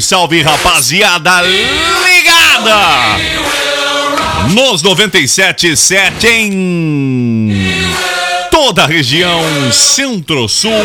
[0.00, 3.18] Salve, salve, rapaziada ligada!
[4.52, 7.50] Nos 97.7 em
[8.50, 10.84] toda a região centro-sul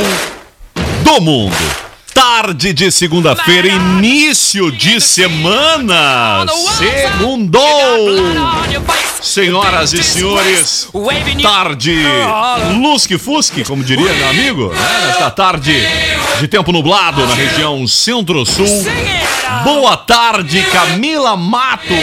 [1.03, 1.90] do mundo.
[2.13, 6.45] Tarde de segunda-feira, início de semana.
[6.77, 7.61] Segundou!
[9.21, 10.89] Senhoras e senhores,
[11.41, 11.95] tarde
[12.81, 15.07] lusque-fusque, como diria meu amigo, né?
[15.07, 15.73] Nesta tarde
[16.39, 18.85] de tempo nublado na região centro-sul.
[19.63, 21.97] Boa tarde, Camila Matos.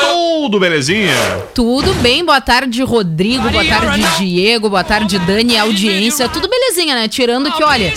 [0.00, 1.14] Tudo belezinha?
[1.54, 6.28] Tudo bem, boa tarde, Rodrigo, boa tarde, Diego, boa tarde, Dani, audiência.
[6.28, 7.08] Tudo belezinha, né?
[7.08, 7.92] Tirando que, olha,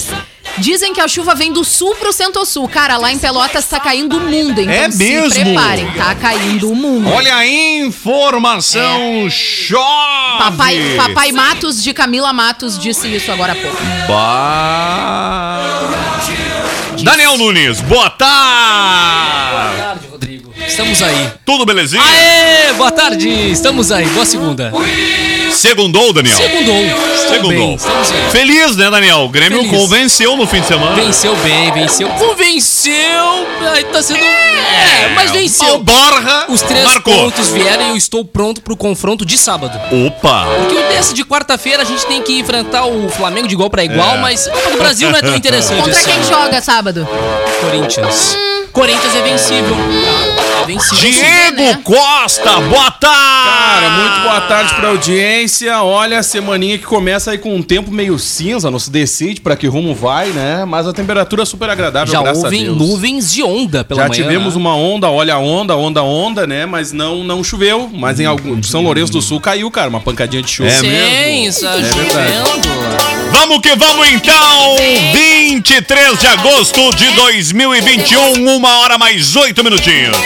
[0.58, 2.68] dizem que a chuva vem do sul pro centro-sul.
[2.68, 5.44] Cara, lá em Pelotas tá caindo o mundo, então É se mesmo?
[5.44, 7.10] preparem, tá caindo o mundo.
[7.10, 10.38] Olha a informação, chove!
[10.38, 13.78] Papai, papai Matos de Camila Matos disse isso agora há pouco.
[14.08, 15.62] Bah.
[17.04, 19.78] Daniel Nunes, boa tarde!
[19.78, 20.05] tarde, Rodrigo.
[20.68, 21.30] Estamos aí.
[21.46, 22.02] Tudo belezinha?
[22.04, 23.30] Aê, boa tarde.
[23.30, 24.06] Estamos aí.
[24.08, 24.72] Boa segunda.
[25.52, 26.36] Segundou, Daniel?
[26.36, 26.76] Segundou.
[26.76, 27.70] Estou Segundou.
[27.72, 28.32] aí.
[28.32, 29.20] Feliz, né, Daniel?
[29.20, 29.72] O Grêmio Feliz.
[29.80, 30.96] convenceu no fim de semana.
[30.96, 32.10] Venceu bem, venceu.
[32.10, 33.48] Convenceu.
[33.74, 34.20] Ai, tá sendo.
[34.20, 35.80] É, mas O venceu.
[35.80, 37.14] Borra Os três marcou.
[37.14, 39.80] pontos vieram e eu estou pronto pro confronto de sábado.
[40.08, 40.46] Opa!
[40.58, 43.84] Porque o desse de quarta-feira a gente tem que enfrentar o Flamengo de igual pra
[43.86, 44.20] igual, É.
[44.20, 46.12] mas Copa do Brasil não é tão interessante Contra assim.
[46.12, 47.08] quem joga sábado?
[47.62, 48.38] Corinthians.
[48.76, 49.74] Corinthians é vencível.
[50.62, 50.98] É vencível.
[51.00, 51.80] Diego né?
[51.82, 53.50] Costa, boa tarde!
[53.50, 55.82] Cara, muito boa tarde pra audiência.
[55.82, 59.56] Olha, a semaninha que começa aí com um tempo meio cinza, não se decide pra
[59.56, 60.66] que rumo vai, né?
[60.66, 62.78] Mas a temperatura é super agradável, Já graças houve a Deus.
[62.78, 64.22] nuvens de onda pela Já manhã.
[64.22, 64.60] tivemos né?
[64.60, 66.66] uma onda, olha a onda, onda, onda, né?
[66.66, 67.90] Mas não, não choveu.
[67.94, 70.68] Mas em algum São Lourenço do Sul caiu, cara, uma pancadinha de chuva.
[70.68, 71.48] É Sim, mesmo?
[71.48, 73.35] está É verdade.
[73.38, 74.78] Vamos que vamos então!
[75.14, 80.18] 23 de agosto de 2021, uma hora mais oito minutinhos.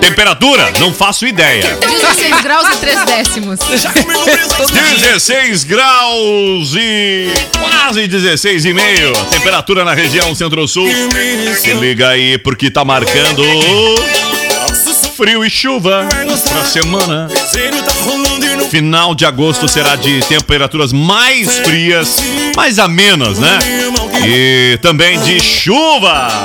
[0.00, 0.72] Temperatura?
[0.78, 1.76] Não faço ideia.
[1.80, 3.58] 16 graus e 3 décimos.
[4.70, 7.28] 16 graus e
[7.58, 9.12] quase 16 e meio.
[9.30, 10.88] Temperatura na região centro-sul.
[11.60, 13.42] Se liga aí porque tá marcando
[15.16, 16.08] frio e chuva
[16.50, 17.28] pra semana.
[18.74, 22.16] Final de agosto será de temperaturas mais frias,
[22.56, 23.56] mais amenas, né?
[24.26, 26.44] E também de chuva.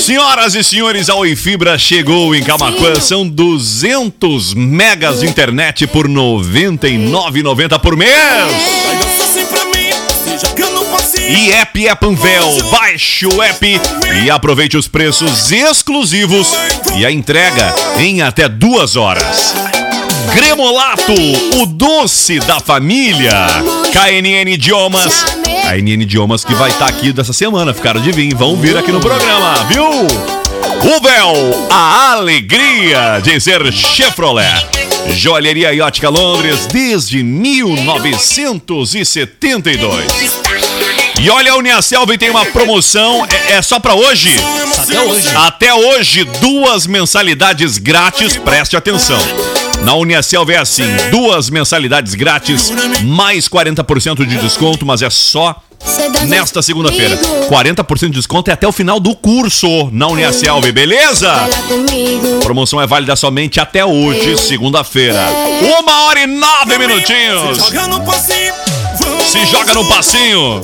[0.00, 2.94] Senhoras e senhores, a Oi Fibra chegou em Camacuã.
[3.00, 8.12] São 200 megas de internet por R$ 99,90 por mês.
[11.28, 12.56] E app é Panvel.
[12.70, 13.80] Baixe o app
[14.24, 16.52] e aproveite os preços exclusivos
[16.96, 19.83] e a entrega em até duas horas.
[20.32, 21.12] Gremolato,
[21.60, 23.32] o doce da família.
[23.92, 25.24] KNN Idiomas.
[25.44, 27.74] KNN Idiomas que vai estar aqui dessa semana.
[27.74, 29.84] Ficaram de vir, vão vir aqui no programa, viu?
[29.84, 34.66] Uvel, a alegria de ser Chevrolet.
[35.10, 40.06] Joalheria e Ótica Londres desde 1972.
[41.20, 44.34] E olha, a Uniaselv tem uma promoção, é, é só pra hoje?
[44.78, 45.28] Até hoje.
[45.36, 49.18] Até hoje, duas mensalidades grátis, preste atenção.
[49.84, 52.72] Na Uniaselv é assim, duas mensalidades grátis,
[53.02, 55.54] mais 40% de desconto, mas é só
[56.26, 57.18] nesta segunda-feira.
[57.50, 61.30] 40% de desconto é até o final do curso na Uniaselv, beleza?
[62.42, 65.20] Promoção é válida somente até hoje, segunda-feira.
[65.78, 67.58] Uma hora e nove minutinhos.
[69.30, 70.60] Se joga no passinho.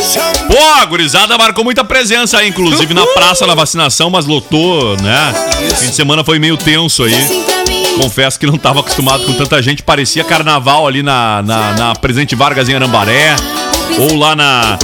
[0.48, 5.34] Pô, a gurizada marcou muita presença aí, inclusive na praça na vacinação, mas lotou, né?
[5.76, 7.49] Fim de semana foi meio tenso aí.
[8.00, 9.82] Confesso que não estava acostumado com tanta gente.
[9.82, 13.36] Parecia carnaval ali na, na, na Presidente Vargas em Arambaré.
[13.98, 14.78] Ou lá na.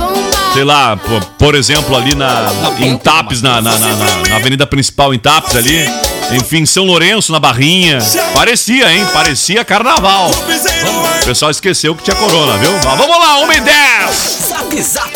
[0.52, 5.12] Sei lá, por, por exemplo, ali na, em Tapes, na, na, na, na- avenida principal
[5.12, 5.86] em Tapes ali.
[6.32, 7.98] Enfim, São Lourenço, na Barrinha.
[8.34, 9.06] Parecia, hein?
[9.12, 10.30] Parecia carnaval.
[10.30, 12.72] O pessoal esqueceu que tinha corona, viu?
[12.72, 14.45] Mas vamos lá, 1 e 10.
[14.66, 15.12] Zap Zap.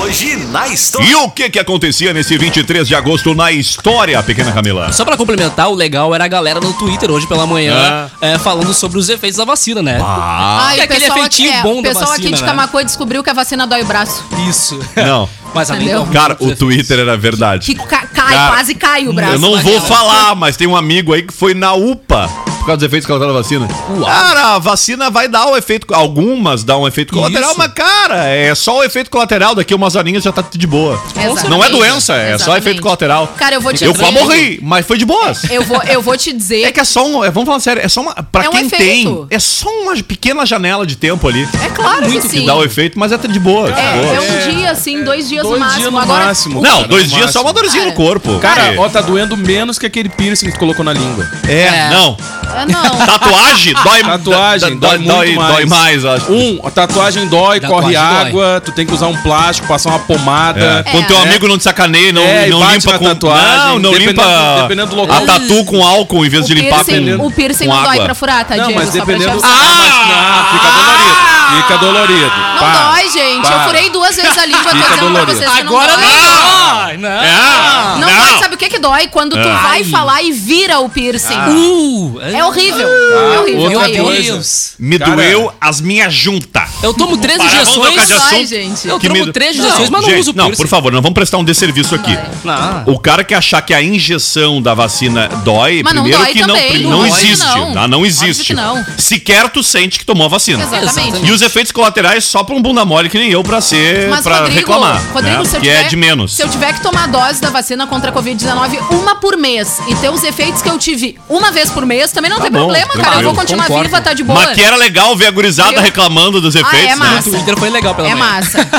[0.00, 1.06] Hoje na história.
[1.08, 4.92] E o que que acontecia nesse 23 de agosto na história, pequena Camila?
[4.92, 8.72] Só pra complementar, o legal era a galera no Twitter hoje pela manhã é, falando
[8.72, 9.98] sobre os efeitos da vacina, né?
[10.00, 12.36] Ah, Ai, é o aquele pessoal, efeitinho aqui, é, bom o da pessoal aqui vacina,
[12.36, 12.48] de né?
[12.48, 14.24] Camacuã descobriu que a vacina dói o braço.
[14.48, 14.78] Isso.
[14.96, 15.28] não.
[15.54, 16.06] Mas Entendeu?
[16.12, 17.64] Cara, o Twitter era verdade.
[17.66, 19.32] Que ca- cai, Cara, quase cai o braço.
[19.34, 22.28] Eu não vou falar, mas tem um amigo aí que foi na UPA
[22.66, 23.68] por causa dos efeitos colaterais da vacina.
[24.04, 25.86] Cara, a vacina vai dar o efeito.
[25.94, 27.58] Algumas dão um efeito colateral, Isso.
[27.58, 29.54] mas, cara, é só o efeito colateral.
[29.54, 31.00] Daqui umas horinhas já tá de boa.
[31.14, 31.48] Exatamente.
[31.48, 32.62] Não é doença, é só Exatamente.
[32.64, 33.28] efeito colateral.
[33.36, 35.44] Cara, eu vou te Eu dizer- quase morri, mas foi de boas.
[35.48, 36.64] Eu vou, eu vou te dizer.
[36.64, 37.24] É que é só um.
[37.24, 38.14] é, Vamos falar sério, é só uma.
[38.14, 38.82] Pra É um quem efeito.
[38.82, 41.48] tem, é só uma pequena janela de tempo ali.
[41.64, 42.46] É claro que Que sim.
[42.46, 43.70] dá o efeito, mas é de boa.
[43.72, 44.14] de É, boa.
[44.14, 45.80] é um dia, assim, dois dias no Dois máximo.
[45.82, 46.60] dias no Agora, máximo.
[46.62, 47.62] Não, cara, dois no dias só uma máximo.
[47.62, 48.38] dorzinha no corpo.
[48.40, 48.78] Cara, É.
[48.78, 51.28] ó, tá doendo menos que aquele piercing que tu colocou na língua.
[51.46, 51.90] É, É.
[51.90, 52.16] não.
[52.56, 52.96] É, não.
[53.06, 56.02] Tatuagem dói Tatuagem dói, dói, dói, muito dói mais.
[56.02, 56.32] mais, acho.
[56.32, 57.96] Um, a tatuagem dói, Tatuagem corre dói.
[58.26, 60.84] água, tu tem que usar um plástico, passar uma pomada.
[60.86, 60.90] É.
[60.90, 61.22] Quando teu É.
[61.22, 63.90] amigo não te sacaneia, não, É, e não bate limpa na com tatuagem, Não, não
[63.92, 65.16] dependendo- limpa dependendo do local.
[65.16, 67.82] a tatu com álcool em vez O de limpar piercing, com o piercing com não
[67.82, 68.04] dói água.
[68.06, 68.80] pra furar, tá, Não, Diego?
[68.80, 69.38] mas Só pra dependendo.
[69.40, 69.66] te Ah, avisar.
[69.66, 71.26] mas não, fica dolorido.
[71.56, 72.22] Fica dolorido.
[72.36, 73.42] Não Para, dói, gente.
[73.46, 73.56] para.
[73.56, 75.32] Eu furei duas vezes a língua, tô Fica dizendo pra dolorido.
[75.38, 76.06] vocês que Agora não dói.
[76.06, 76.80] não!
[76.80, 77.08] Ai, não!
[77.08, 79.06] É, Não, dói, sabe o que que dói?
[79.08, 79.60] Quando tu Ah.
[79.62, 81.38] vai falar e vira o piercing.
[81.48, 82.88] Uh, É horrível.
[82.88, 83.62] é horrível.
[83.62, 84.22] outra Meu coisa.
[84.32, 84.72] Deus!
[84.78, 86.68] Me Cara, doeu as minhas juntas.
[86.82, 87.98] Eu tomo três injeções.
[87.98, 88.30] assunto.
[88.30, 88.88] Dói, gente.
[88.88, 90.62] Eu tomo me- três injeções, mas não gente, uso Não, piercing.
[90.62, 92.16] por favor, não vamos prestar um desserviço aqui.
[92.44, 92.84] Não.
[92.86, 96.40] O cara que achar que a injeção da vacina dói, Mas não primeiro dói que
[96.40, 97.44] não, também, não, não existe.
[97.44, 97.72] não.
[97.74, 97.88] Tá?
[97.88, 98.54] Não existe.
[98.54, 98.84] não.
[98.98, 100.62] Sequer tu sente que tomou a vacina.
[100.62, 101.24] Exatamente.
[101.26, 104.22] E os efeitos colaterais só pra um bunda mole que nem eu pra ser Mas,
[104.22, 105.02] pra Rodrigo, reclamar.
[105.12, 105.44] Rodrigo né?
[105.44, 106.34] se eu que tiver, é de menos.
[106.34, 109.80] Se eu tiver que tomar a dose da vacina contra a Covid-19 uma por mês
[109.88, 112.58] e ter os efeitos que eu tive uma vez por mês, também não tem bom,
[112.58, 113.16] problema, cara.
[113.16, 113.88] Eu vou continuar Concordo.
[113.88, 114.40] viva, tá de boa.
[114.44, 116.94] Mas que era legal ver a gurizada Eu- reclamando dos efeitos, é né?
[116.96, 117.28] massa.
[117.28, 118.24] O Twitter foi legal pela É manhã.
[118.34, 118.58] massa.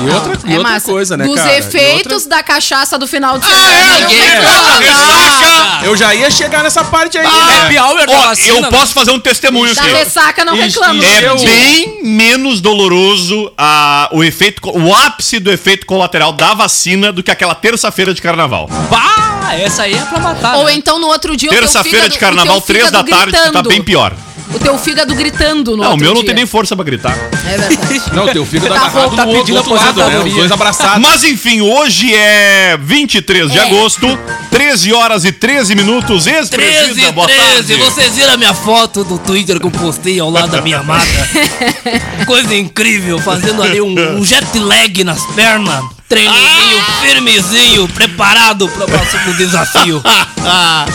[0.00, 0.90] E outra, e é outra massa.
[0.90, 1.52] coisa, né, Dos cara?
[1.52, 3.70] E efeitos da cachaça do final de Ah, semana.
[3.70, 4.00] é?
[4.00, 4.36] não tem é?
[4.40, 4.58] como.
[4.72, 7.62] outra- Eu já ia chegar nessa parte aí, né?
[7.64, 8.70] Happy hour da Ó, vacina, eu né?
[8.70, 11.02] posso fazer um testemunho Da ressaca não reclama.
[11.04, 17.22] É bem menos doloroso a, o efeito, o ápice do efeito colateral da vacina do
[17.22, 18.68] que aquela terça-feira de carnaval.
[18.90, 19.19] Bah,
[19.54, 20.56] essa aí é pra matar.
[20.56, 20.74] Ou né?
[20.74, 23.42] então no outro dia o Terça-feira fígado- de o carnaval, três da fígado tarde, tá
[23.44, 23.68] gritando.
[23.68, 24.12] bem pior.
[24.52, 26.26] O teu fígado gritando no Não, o outro meu não dia.
[26.26, 27.16] tem nem força pra gritar.
[27.46, 28.02] É verdade.
[28.12, 30.18] Não, teu filho tá Tá agarrado tá no outro, pedindo outro lado, né?
[30.24, 31.00] Os dois abraçados.
[31.00, 33.62] Mas enfim, hoje é 23 de É.
[33.62, 34.18] agosto,
[34.50, 36.24] 13 horas e 13 minutos.
[36.24, 37.76] 13, Ex-presida, boa 13, tarde.
[37.76, 41.06] vocês viram a minha foto do Twitter que eu postei ao lado da minha amada?
[42.26, 45.84] Coisa incrível, fazendo ali um, um jet lag nas pernas.
[46.10, 50.02] Treininho firmezinho, preparado para o próximo desafio.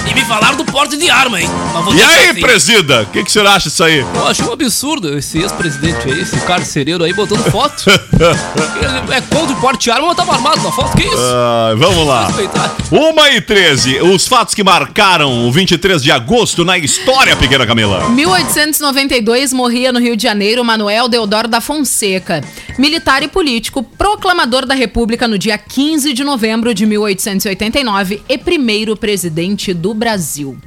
[0.10, 1.48] E me falaram do porte de arma, hein?
[1.72, 2.42] Mas vou E aí, assim.
[2.42, 4.00] presida, o que, que você acha disso aí?
[4.00, 7.86] Eu acho um absurdo esse ex-presidente aí, esse carcereiro aí botando foto.
[7.88, 11.16] Ele é contra o porte de arma, mas tava armado na foto, que isso?
[11.16, 12.28] Ah, vamos lá.
[12.92, 18.10] 1 e 13, os fatos que marcaram o 23 de agosto na história, pequena Camila.
[18.10, 22.42] 1892 morria no Rio de Janeiro Manuel Deodoro da Fonseca,
[22.80, 28.98] militar e político, proclamador da República no dia 15 de novembro de 1889 e primeiro
[28.98, 30.58] presidente do Brasil.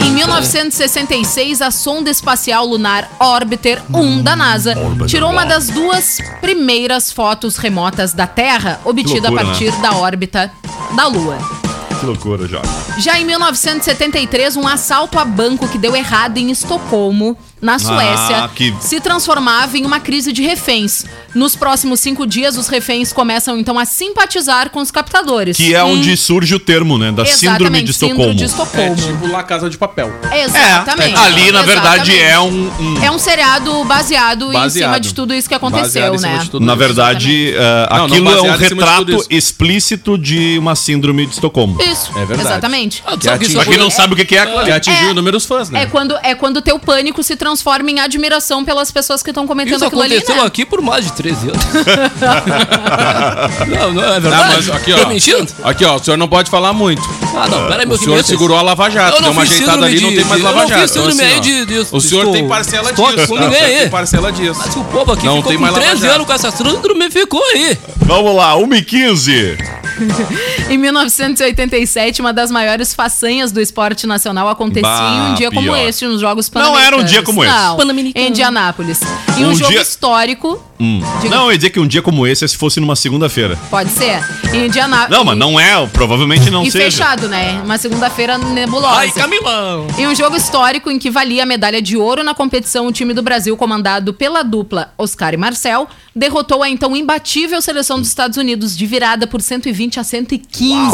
[0.00, 4.74] Em 1966, a sonda espacial lunar Orbiter 1 da NASA
[5.06, 10.52] tirou uma das duas primeiras fotos remotas da Terra, obtida loucura, a partir da órbita
[10.94, 11.38] da Lua.
[11.98, 12.70] Que loucura, Jorge.
[12.98, 18.74] Já em 1973, um assalto a banco que deu errado em Estocolmo, na Suécia, que-
[18.80, 21.04] se transformava em uma crise de reféns.
[21.34, 25.56] Nos próximos cinco dias, os reféns começam então a simpatizar com os captadores.
[25.56, 27.12] Que é onde surge o termo, né?
[27.12, 28.16] Da síndrome de Estocolmo.
[28.22, 28.96] Síndrome de É Estocolmo.
[28.96, 30.12] tipo La Casa de Papel.
[30.32, 31.16] Exatamente.
[31.18, 32.32] ali, na verdade, Exatamente.
[32.32, 34.88] é um- um É um seriado baseado, em Baseado.
[34.90, 36.40] cima de tudo isso que aconteceu, em né?
[36.60, 41.32] Na verdade, eh, Não, não aquilo é um em retrato explícito de uma síndrome de
[41.34, 41.80] Estocolmo.
[41.82, 42.40] Isso, É verdade.
[42.42, 43.02] exatamente.
[43.06, 45.10] Ah, Que Pra quem não sabe o que é, Que atingiu É.
[45.10, 45.82] o número dos fãs, né?
[45.82, 47.47] É quando é quando teu pânico se transforma
[47.90, 50.46] em admiração pelas pessoas que estão cometendo Isso aquilo ali, aconteceu né?
[50.46, 51.62] aqui por mais de 13 anos.
[53.68, 54.54] não, não é verdade.
[54.56, 55.06] mas aqui, Tô ó.
[55.08, 55.52] mentindo?
[55.62, 57.02] Aqui, ó, o senhor não pode falar muito.
[57.36, 59.86] Ah, não, peraí, meu O senhor segurou a Lava Jato, Eu não deu uma ajeitada
[59.86, 60.80] ali, não de- tem mais Lava eu não Jato.
[60.82, 63.28] fiz síndrome Então, ó, de- de- O senhor estou- tem parcela estou disso.
[63.28, 63.40] com tá?
[63.42, 63.80] ninguém O senhor aí.
[63.82, 64.60] Tem parcela disso.
[64.64, 66.14] Mas o povo aqui Não ficou tem com mais Lava 13 Jato.
[66.14, 67.78] anos com essa síndrome ficou aí.
[67.98, 69.58] Vamos lá, 1 e 15.
[70.70, 75.62] em 1987, uma das maiores façanhas do esporte nacional acontecia Bah, em um dia como
[75.72, 75.76] pior.
[75.88, 77.10] este, nos Jogos Não era um Pan-Americanos.
[77.10, 77.52] dia como esse.
[77.54, 79.00] Não, em Indianápolis.
[79.36, 81.00] E um, Um jogo dia- histórico, Hum.
[81.28, 83.58] Não, eu ia dizer que um dia como esse é se fosse numa segunda-feira.
[83.68, 84.22] pode ser,
[84.54, 85.10] em Indianápolis.
[85.18, 86.84] Não, mas não é, provavelmente não E seja.
[86.84, 87.60] fechado, né?
[87.64, 88.94] Uma segunda-feira nebulosa.
[89.00, 89.88] Ai, Camilão.
[89.98, 93.12] Em um jogo histórico em que valia a medalha de ouro na competição, o time
[93.12, 98.36] do Brasil, comandado pela dupla Oscar e Marcel, derrotou a então imbatível seleção dos Estados
[98.38, 100.90] Unidos de virada por 120 a 115,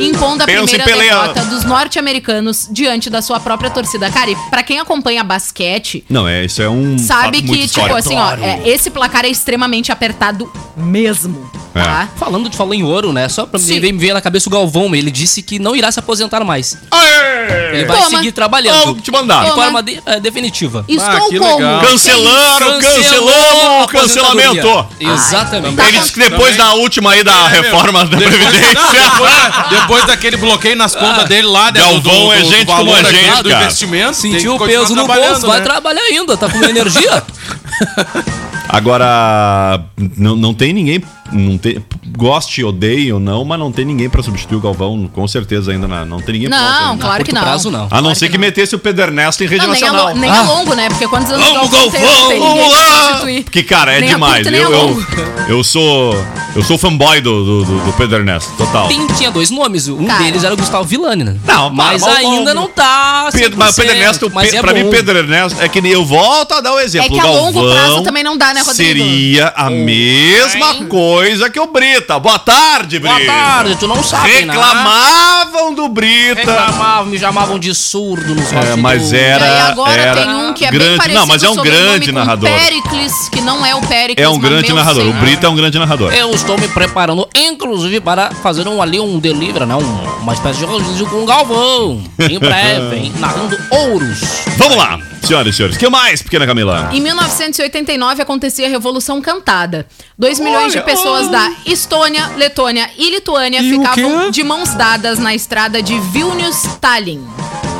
[0.00, 4.10] impondo a Pensa primeira derrota dos norte-americanos diante da sua própria torcida.
[4.10, 6.98] Cara, e pra quem acompanha basquete, Não, é, isso é um.
[6.98, 11.82] sabe que, tipo assim, ó, é, esse placar é extremamente apertado mesmo, É.
[11.82, 12.08] tá?
[12.16, 13.28] Falando de falou em ouro, né?
[13.28, 13.80] Só pra Sim.
[13.80, 16.76] me, ver na cabeça o Galvão, ele disse que não irá se aposentar mais.
[16.90, 17.72] Aê!
[17.76, 18.10] Ele vai Toma.
[18.10, 18.84] seguir trabalhando.
[18.86, 19.44] Vamos te mandar.
[19.44, 20.84] De forma de- eh, definitiva.
[20.86, 21.56] Estou Ah, que como?
[21.56, 21.80] legal.
[21.80, 24.86] Cancelaram, Cancelou cancelamos o cancelamento.
[25.00, 25.76] Exatamente.
[25.76, 26.56] Tá Ele disse que depois Também.
[26.56, 28.74] da última aí da É, reforma da Depois, Previdência.
[28.74, 33.02] não, depois, depois daquele bloqueio nas contas dele lá, né, Galvão é gente como a
[33.02, 33.62] gente, do cara.
[33.64, 34.14] investimento.
[34.14, 35.64] Sentiu o peso no bolso, vai né?
[35.64, 37.22] trabalhar ainda, tá com energia.
[38.68, 39.82] Agora,
[40.16, 41.02] não, não tem ninguém.
[41.32, 41.82] Não tem,
[42.16, 45.88] goste, odeie ou não, mas não tem ninguém pra substituir o Galvão, com certeza ainda.
[45.88, 47.40] Não, não tem ninguém pronto Não, claro que não.
[47.40, 47.84] prazo, não.
[47.90, 48.40] A não Claro ser que, não.
[48.40, 50.14] metesse o Pedro Ernesto em rede Não, nem, a, nacional.
[50.14, 50.38] nem Ah.
[50.40, 50.88] a longo, né?
[50.90, 52.00] Porque quantos anos Vamos, Galvão tem?
[52.02, 52.20] Galvão!
[52.22, 53.42] Não tem ninguém pra Vamos lá!
[53.44, 54.46] Porque, cara, é Nem demais.
[54.46, 55.06] eu, eu, longo.
[55.48, 56.14] eu sou.
[56.54, 58.86] Eu sou fanboy do, do, do, do Pedro Ernesto, total.
[58.86, 60.22] Tem, tinha dois nomes, um Cara.
[60.22, 61.36] deles era o Gustavo Villani, né?
[61.46, 63.30] Não, mas para, mas ainda não tá.
[63.32, 64.90] Pedro, mas o Pedro 100%, Ernesto, mas Pe- é pra mim.
[64.90, 67.16] Pedro Ernesto é que nem eu volto a dar o exemplo.
[67.16, 68.74] É que a longo Galvão prazo também não dá, né, Rodrigo?
[68.76, 71.21] Seria a mesma coisa
[71.52, 72.18] que o Brita.
[72.18, 73.14] Boa tarde, Brita.
[73.14, 74.52] Boa tarde, tu não sabe, né?
[74.52, 76.34] Reclamavam do Brita.
[76.40, 79.44] Reclamavam, me chamavam de surdo nos É, mas E era.
[79.44, 82.12] aí agora era tem um que é bem grande, parecido Não, mas é um grande
[82.12, 82.50] narrador.
[82.50, 84.24] Pericles, que não é o Pericles.
[84.24, 85.06] É um mas grande meu narrador.
[85.06, 85.12] O.
[85.14, 86.12] Brita é um grande narrador.
[86.12, 89.76] Eu estou me preparando, inclusive, para fazer um, ali um delivery, né?
[89.76, 92.02] Um- uma espécie de rodízio com o Galvão.
[92.18, 93.12] Em breve, hein?
[93.18, 94.20] Narrando ouros.
[94.56, 95.76] Vamos lá, senhoras e senhores.
[95.76, 96.90] O que mais, pequena Camila?
[96.92, 99.86] Em 1989 acontecia a Revolução Cantada.
[100.18, 105.34] 2 milhões de pessoas da Estônia, Letônia e Lituânia E ficavam de mãos dadas na
[105.34, 107.24] estrada de Vilnius-Tallinn,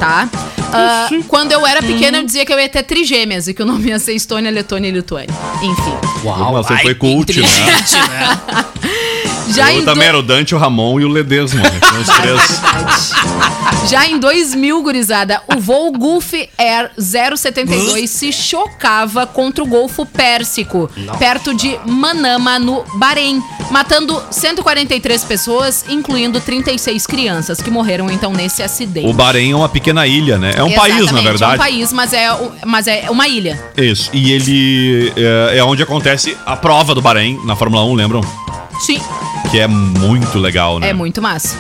[0.01, 0.29] tá?
[0.75, 3.67] Ah, quando eu era pequena, eu dizia que eu ia ter trigêmeas e que o
[3.67, 5.35] nome ia ser Estônia, Letônia e Lituânia.
[5.63, 6.25] Enfim.
[6.25, 7.47] Uau, Você foi cult, né?
[7.47, 8.69] né?
[9.49, 11.63] Já eu em também do- era o Dante, o Ramon e o Ledesma.
[11.63, 13.13] São os três.
[13.91, 20.89] Já em 2000, gurizada, o voo Gulf Air 072 se chocava contra o Golfo Pérsico,
[21.19, 28.63] perto de Manama, no Bahrein, matando 143 pessoas, incluindo 36 crianças, que morreram então nesse
[28.63, 29.07] acidente.
[29.09, 30.53] O Bahrein é uma pequena ilha, né?
[30.57, 31.53] É um país, na Exatamente, verdade.
[31.53, 32.29] É um país, mas é,
[32.65, 33.61] mas é uma ilha.
[33.77, 34.11] Isso.
[34.13, 38.21] E ele é, é onde acontece a prova do Bahrein na Fórmula 1, lembram?
[38.81, 39.01] Sim,
[39.51, 40.91] Que é muito legal, né?
[40.91, 41.57] é muito massa.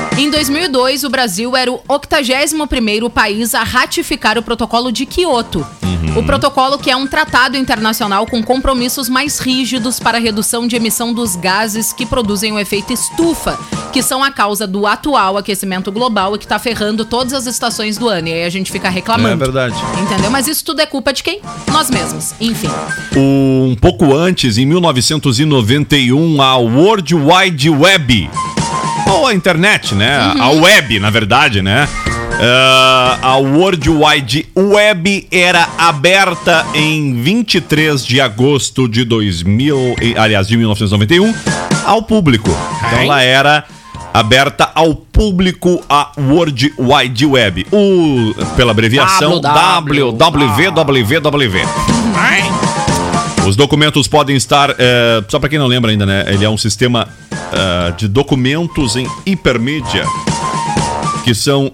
[0.00, 0.03] É.
[0.16, 5.66] Em 2002, o Brasil era o 81º país a ratificar o protocolo de Kyoto.
[6.16, 10.76] O protocolo que é um tratado internacional com compromissos mais rígidos para a redução de
[10.76, 13.58] emissão dos gases que produzem o efeito estufa,
[13.92, 17.98] que são a causa do atual aquecimento global e que está ferrando todas as estações
[17.98, 18.28] do ano.
[18.28, 19.34] E aí a gente fica reclamando.
[19.34, 19.74] É verdade.
[20.00, 20.30] Entendeu?
[20.30, 21.40] Mas isso tudo é culpa de quem?
[21.72, 22.32] Nós mesmos.
[22.40, 22.70] Enfim.
[23.16, 28.30] Um pouco antes, em 1991, a World Wide Web,
[29.20, 30.32] ou a internet, né?
[30.40, 31.88] A web, na verdade, né?
[32.40, 40.48] Ah, a World Wide Web era aberta em 23 de agosto de 2000, e- aliás,
[40.48, 41.32] de 1991,
[41.86, 42.50] ao público.
[42.86, 43.64] Então ela era
[44.12, 47.66] aberta ao público a World Wide Web.
[47.72, 49.40] O, pela abreviação
[50.12, 50.12] WW.
[50.12, 52.83] WWW.
[53.46, 54.74] Os documentos podem estar.
[54.78, 56.24] é, só para quem não lembra ainda, né?
[56.28, 57.08] Ele é um sistema
[57.52, 60.04] é, de documentos em hipermídia
[61.24, 61.70] que são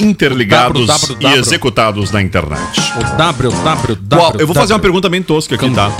[0.00, 1.28] interligados www.
[1.36, 2.60] e executados na internet.
[2.96, 3.98] O W, W, W.
[4.08, 5.90] Qual- eu vou fazer uma pergunta bem tosca aqui, tá?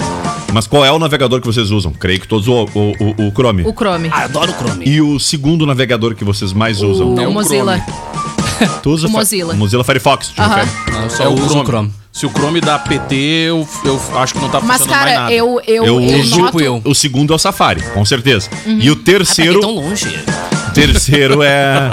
[0.52, 1.92] Mas qual é o navegador que vocês usam?
[1.92, 3.62] Creio que todos o, o, o- o Chrome.
[3.64, 4.08] O Chrome.
[4.12, 4.84] Ah, adoro o Chrome.
[4.88, 7.14] E o segundo navegador que vocês mais usam?
[7.14, 7.80] o É o Mozilla.
[8.82, 9.54] Tu usa o Fa- Mozilla.
[9.54, 10.54] Mozilla Firefox, Aham.
[10.56, 10.92] refere?
[10.92, 11.60] Não, eu só É o uso Chrome.
[11.62, 11.92] o Chrome.
[12.12, 15.20] Se o Chrome dá PT, eu, eu acho que não tá Mas, funcionando mais cara,
[15.22, 15.32] nada.
[15.32, 16.60] eu, eu, Eu eu, uso noto...
[16.60, 16.82] eu.
[16.84, 18.48] O segundo é o Safari, com certeza.
[18.66, 18.78] Uhum.
[18.80, 19.54] E o Ah, pra terceiro.
[19.54, 20.06] que tão longe?
[20.70, 21.90] O terceiro é.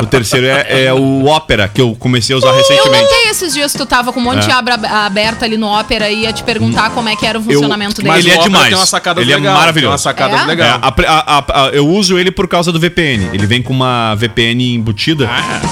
[0.00, 3.02] O terceiro é, é o Opera, que eu comecei a usar Eu recentemente.
[3.02, 4.52] notei esses dias que tu tava com um monte de É.
[4.52, 4.74] aba
[5.04, 8.04] aberta ali no Opera e ia te perguntar como é que era o funcionamento Eu-
[8.04, 8.08] dele.
[8.16, 8.68] mas ele é demais.
[8.68, 9.86] Tem uma sacada Ele é legal, maravilhoso.
[9.86, 10.40] Tem uma sacada É?
[10.42, 10.78] É, legal.
[10.80, 13.28] a pre- a- a- a- eu uso ele por causa do VPN.
[13.32, 15.28] Ele vem com uma VPN embutida,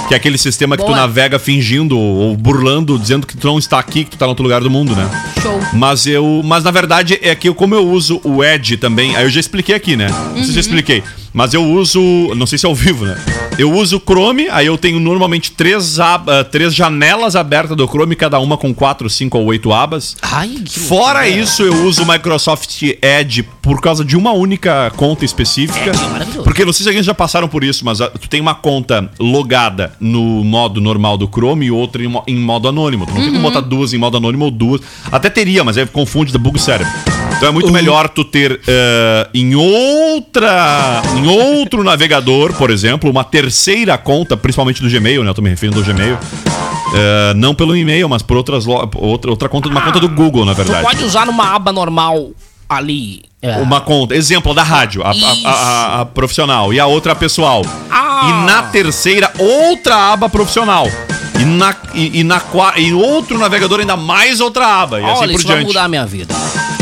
[0.08, 0.98] que é aquele sistema que tu Boa.
[0.98, 4.42] navega fingindo ou burlando, dizendo que tu não está aqui, que tu tá no outro
[4.42, 5.08] lugar do mundo, né?
[5.42, 5.60] Show.
[5.72, 6.42] Mas eu.
[6.44, 9.40] Mas na verdade é que eu- como eu uso o Edge também, aí eu já
[9.40, 10.08] expliquei aqui, né?
[10.34, 11.02] Não sei se eu expliquei.
[11.32, 12.00] Mas eu uso.
[12.36, 13.16] Não sei se é ao vivo, né?
[13.58, 18.16] Eu uso o Chrome, aí eu tenho normalmente três, aba, três janelas abertas do Chrome,
[18.16, 20.16] cada uma com quatro, cinco ou oito abas.
[20.22, 25.24] Ai, que Fora isso, eu uso o Microsoft Edge por causa de uma única conta
[25.24, 25.90] específica.
[25.90, 26.42] É.
[26.42, 29.10] Porque não sei se alguém já passaram por isso, mas ah, tu tem uma conta
[29.18, 33.04] logada no modo normal do Chrome e outra em, mo- em modo anônimo.
[33.04, 34.80] Tu não tem como botar duas em modo anônimo ou duas.
[35.12, 36.90] Até teria, mas aí confunde da bug cérebro.
[37.40, 41.00] Então é muito melhor tu ter eh, em outra.
[41.16, 45.30] Em outro navegador, por exemplo, uma terceira conta, principalmente do Gmail, né?
[45.30, 46.18] Eu tô me referindo ao Gmail.
[46.94, 50.44] Eh, não pelo e-mail, mas por outras lo- outra, outra conta, uma conta do Google,
[50.44, 50.84] na Tu verdade.
[50.84, 52.30] pode usar numa aba normal
[52.68, 53.22] ali.
[53.40, 57.12] é, Uma conta, exemplo da rádio, a, a- a- a- a profissional, e a outra
[57.12, 57.62] a pessoal.
[57.90, 58.28] Ah.
[58.28, 60.86] E na terceira, outra aba profissional.
[61.40, 62.38] E, na, e, e na
[62.76, 65.00] e outro navegador ainda mais outra aba.
[65.00, 65.68] E assim Olha, por isso vai diante.
[65.68, 66.34] mudar a minha vida.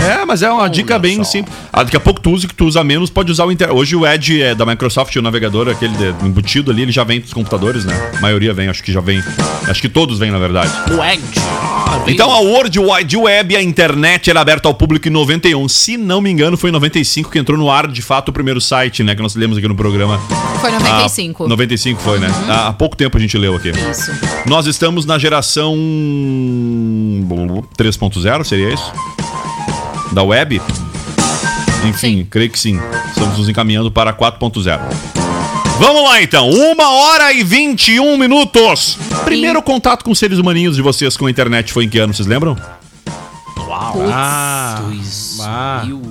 [0.09, 1.55] É, mas é uma dica bem simples.
[1.73, 3.71] Ah, daqui a pouco tu usa o que tu usa menos, pode usar o Inter...
[3.73, 7.21] Hoje o Edge é da Microsoft, o navegador, aquele de- embutido ali, ele já vem
[7.21, 8.13] dos computadores, né?
[8.17, 9.23] A maioria vem, acho que já vem.
[9.69, 10.71] Acho que todos vêm, na verdade.
[10.91, 11.23] No Edge.
[11.39, 15.69] Ah, Então a World Wide Web, a internet, era aberta ao público em 91.
[15.69, 18.61] Se não me engano, foi em 95 que entrou no ar, de fato, o primeiro
[18.61, 19.15] site, né?
[19.15, 20.19] Que nós lemos aqui no programa.
[20.61, 21.45] Foi 95.
[21.45, 22.29] Ah, 95 foi, né?
[22.49, 23.71] Há há pouco tempo a gente leu aqui.
[23.71, 24.11] Isso.
[24.47, 25.75] Nós estamos na geração
[27.77, 28.93] 3.0, seria isso?
[30.13, 30.61] Da web?
[31.87, 32.27] Enfim, Sim.
[32.29, 32.79] creio que sim.
[33.09, 34.81] Estamos nos encaminhando para 4.0.
[35.79, 38.99] Vamos lá então, uma hora e 21 minutos.
[39.25, 42.27] Primeiro contato com seres humaninhos de vocês com a internet foi em que ano, vocês
[42.27, 42.57] lembram?
[43.55, 45.83] Dois ah.
[45.85, 46.03] mil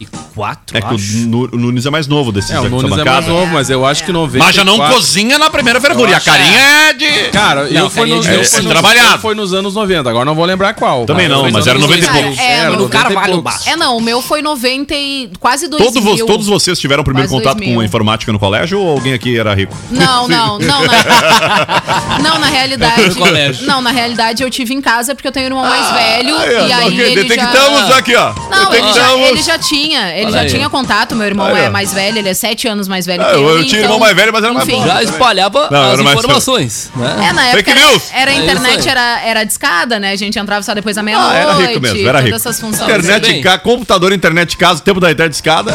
[0.00, 1.16] e quatro, É que o acho.
[1.26, 3.84] Nu- o Nunes é mais novo desses É, o Nunes é mais novo, mas eu
[3.84, 4.44] acho que 90.
[4.44, 6.10] Mas já não cozinha na primeira fervura.
[6.10, 7.10] E a carinha é de.
[7.32, 9.14] Cara, eu Não, fui carinha nos, de- eu é fui nos- trabalhado.
[9.14, 11.04] eu fui nos anos 90, agora não vou lembrar qual.
[11.04, 12.22] Também não, foi mas era anos 90 e 2000.
[12.22, 12.38] poucos.
[12.40, 13.44] É, no 90 e Carvalho.
[13.66, 15.92] É, não, o meu foi 90 e quase 2000.
[16.02, 17.74] Todos, vo- todos vocês tiveram o primeiro Quase contato 2000.
[17.74, 19.76] com a informática no colégio ou alguém aqui era rico?
[19.90, 20.84] Não, não, não.
[20.84, 23.02] Na, não, na realidade.
[23.08, 23.66] No colégio.
[23.66, 26.36] Não, na realidade eu tive em casa porque eu tenho um irmão mais velho.
[26.68, 27.96] e aí ele detectamos já...
[27.98, 28.32] aqui, ó.
[28.50, 29.87] Não, ele já, detectamos.
[29.92, 30.16] Ele já tinha.
[30.16, 30.48] Ele Olha já aí.
[30.48, 31.14] tinha contato.
[31.16, 33.48] Meu irmão é mais velho, ele é sete anos mais velho Ah, que eu.
[33.58, 34.84] eu tinha irmão mais velho, mas era mais enfim.
[34.84, 37.28] Já espalhava Não, as informações, né?
[37.28, 38.02] É, na Fake época era, news.
[38.12, 40.12] era É isso internet, era, era discada, né?
[40.12, 41.34] A gente entrava só depois da meia-noite.
[41.36, 42.36] Ah, era rico mesmo, era rico.
[42.36, 42.82] essas funções.
[42.88, 45.72] Internet, ca- computador, internet de casa, tempo da internet de escada.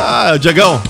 [0.00, 0.82] Ah, Diegão.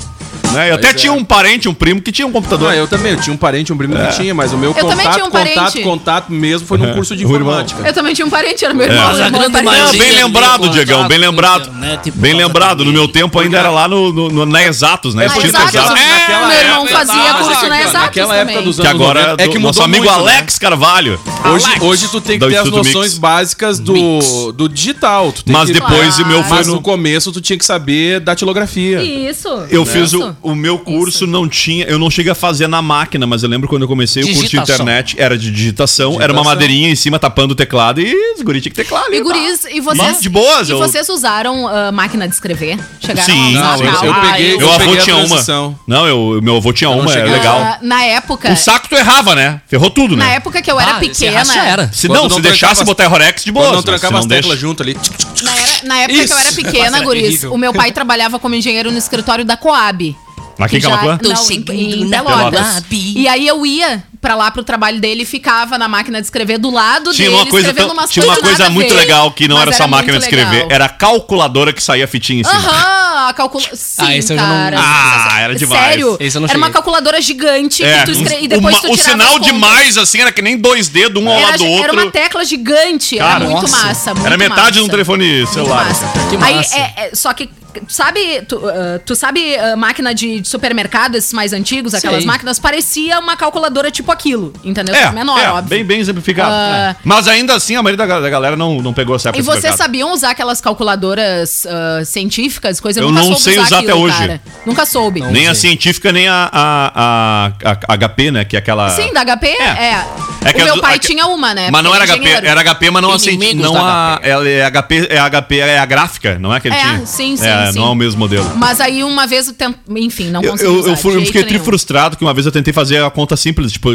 [0.55, 0.71] Né?
[0.71, 0.95] Eu até é.
[0.95, 2.71] tinha um parente, um primo que tinha um computador.
[2.71, 4.75] Ah, eu também, eu tinha um parente, um primo que tinha, mas o meu Eu
[4.75, 7.87] contato, um contato, contato mesmo foi num curso de informática.
[7.87, 9.19] Eu também tinha um parente, era meu irmão.
[9.19, 9.25] É.
[9.25, 11.69] Ah, maioria bem lembrado, Diegão, bem com lembrado.
[11.69, 12.85] internet por Bem causa lembrado.
[12.85, 15.27] No meu tempo ainda era lá no, na Exatos, né?
[15.27, 16.01] Exatos, Exatos.
[16.01, 19.49] é, meu irmão fazia curso na Exatos Naquela época dos Que anos agora 90, é
[19.49, 20.11] do nosso amigo né?
[20.11, 21.21] Alex Carvalho.
[21.45, 23.19] Hoje, hoje tu tem que ter as noções Mix.
[23.19, 25.33] básicas do, do digital.
[25.33, 25.75] Tu tem Mas que...
[25.75, 26.81] depois o meu foi Mas no...
[26.81, 29.03] começo tu tinha que saber datilografia.
[29.03, 29.49] Isso.
[29.71, 30.35] Eu fiz o.
[30.45, 31.85] o meu curso, não tinha.
[31.87, 34.43] Eu não cheguei a fazer na máquina, mas eu lembro quando eu comecei o curso
[34.43, 34.75] de Digitação.
[34.85, 36.45] internet, era de digitação, era uma Digitação.
[36.45, 39.17] madeirinha em cima tapando o teclado e os guri tinha que teclar ali.
[39.17, 39.99] E guris, e vocês.
[40.07, 42.79] Mas de boas, E eu- vocês usaram ah, máquina de escrever?
[43.01, 45.77] Chegaram Sim, a usar Não, eu, eu Ah, peguei, eu- Meu avô tinha uma.
[45.87, 47.33] Não, eu, meu avô tinha não uma, é cheguei.
[47.33, 47.59] legal.
[47.59, 48.53] Ah, na época.
[48.53, 49.61] O saco tu errava, né?
[49.67, 50.25] Ferrou tudo, né?
[50.25, 51.45] Na época que eu era Ah, se pequena.
[51.45, 51.91] já era.
[51.93, 53.67] Se não, não se deixasse as- botar Rorex de boa.
[53.67, 54.97] Quando não trancava as teclas junto ali.
[55.43, 56.57] Na, era- na época que eu era Isso.
[56.57, 57.53] pequena, Nossa, guris, terrível.
[57.53, 60.17] o meu pai trabalhava como engenheiro no escritório da Coab.
[60.59, 61.19] Em que Camacuã?
[61.19, 62.83] Tô seguindo na.
[62.93, 66.57] E aí eu ia pra lá pro trabalho dele e ficava na máquina de escrever
[66.57, 69.31] do lado Tinha dele, uma coisa, escrevendo tão- umas tinha uma coisa muito ver, legal
[69.33, 70.69] que não era só máquina de escrever, legal.
[70.71, 72.57] era a calculadora que saía fitinha em cima.
[72.59, 73.77] Aham, a calculadora.
[73.77, 74.77] Sim, Ah, esse eu já não- cara.
[74.81, 75.85] Ah, era demais.
[75.89, 76.17] Sério?
[76.19, 78.39] Esse eu não era uma calculadora gigante É, que tu escre...
[78.45, 79.59] e depois uma- tu o sinal as de contas.
[79.71, 81.93] mais, assim, era que nem dois dedos, um ao Era, lado do era outro.
[82.03, 83.87] uma tecla gigante, Cara, era muito nossa.
[83.87, 84.15] massa.
[84.15, 84.73] Muito Era metade massa.
[84.73, 85.85] de um telefone Muito celular.
[85.85, 86.07] massa.
[86.31, 86.77] Que Aí, massa.
[86.79, 87.51] é, é, só que,
[87.89, 92.27] sabe, tu, ah, tu sabe a máquina de, de supermercado, esses mais antigos, aquelas Sei.
[92.27, 94.95] máquinas, parecia uma calculadora tipo aquilo, entendeu?
[94.95, 95.69] É, Menor, é, óbvio.
[95.69, 96.51] bem, bem exemplificado.
[96.53, 96.97] Ah.
[97.05, 99.75] Mas ainda assim, a maioria da, da galera não, não pegou essa época E vocês
[99.77, 101.67] sabiam usar aquelas calculadoras
[102.05, 104.17] científicas, coisa Eu nunca não soube sei usar até hoje.
[104.19, 104.41] cara.
[104.67, 105.21] Nunca soube.
[105.21, 108.45] Nem a científica, nem a, a, a, a HP, né?
[108.45, 108.91] Que é aquela.
[108.91, 110.05] Sim, da HP é.
[110.47, 111.71] É que o a meu pai a tinha uma, né?
[111.71, 113.63] Mas não era é HP, era HP, mas não a científica.
[113.63, 114.21] Não a.
[114.23, 117.07] Ela é HP, é HP, é a gráfica, não é que ele É, tinha.
[117.07, 117.79] sim, sim, É, sim.
[117.79, 118.51] não é o mesmo modelo.
[118.57, 119.75] Mas aí uma vez eu tent...
[119.97, 121.65] enfim, não Eu, consegui eu, usar eu, fui- de eu fiquei tri nenhum.
[121.65, 123.91] frustrado que uma vez eu tentei fazer a conta simples, tipo,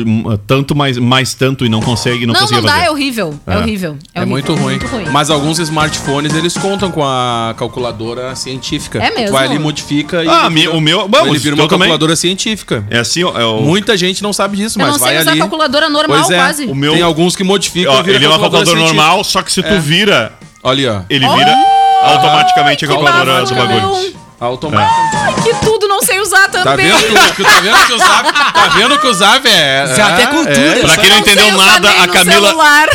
[0.48, 2.86] tanto mais, mais tanto e não consegue, não, Não, conseguia não dá, fazer.
[2.88, 3.40] é horrível.
[3.46, 3.58] É, É.
[3.58, 3.98] horrível.
[4.14, 4.64] É, horrível, muito, ruim.
[4.80, 5.06] muito ruim.
[5.12, 9.00] Mas alguns smartphones eles contam com a calculadora científica.
[9.04, 9.32] É Tu mesmo?
[9.38, 10.28] vai ali, modifica e.
[10.28, 11.80] Ah, vira- o meu- bom, ele vira uma também.
[11.88, 12.86] calculadora científica.
[12.90, 15.22] É assim, ó, é o, Muita gente não sabe disso, Eu mas não vai sei
[15.22, 15.40] usar ali.
[15.40, 16.66] calculadora normal, Pois é, quase.
[16.66, 19.52] o meu- Tem alguns que modificam ó, vira ele é uma calculadora normal, só que
[19.52, 19.80] se tu É.
[19.80, 21.02] vira, Olha ali, ó.
[21.10, 21.56] ele vira
[22.02, 23.88] automaticamente a que calculadora do bagulho.
[23.94, 24.30] um.
[24.42, 24.96] Automático.
[25.18, 26.86] Ai, que tudo, não sei usar Tá também.
[26.90, 29.94] vendo, que, tá vendo que o Zap, tá vendo que o Zap é...
[29.98, 30.80] Já é, tem cultura.
[30.80, 32.48] Pra quem não Não sei entendeu usar nada, nem a no Camila.
[32.48, 32.88] celular.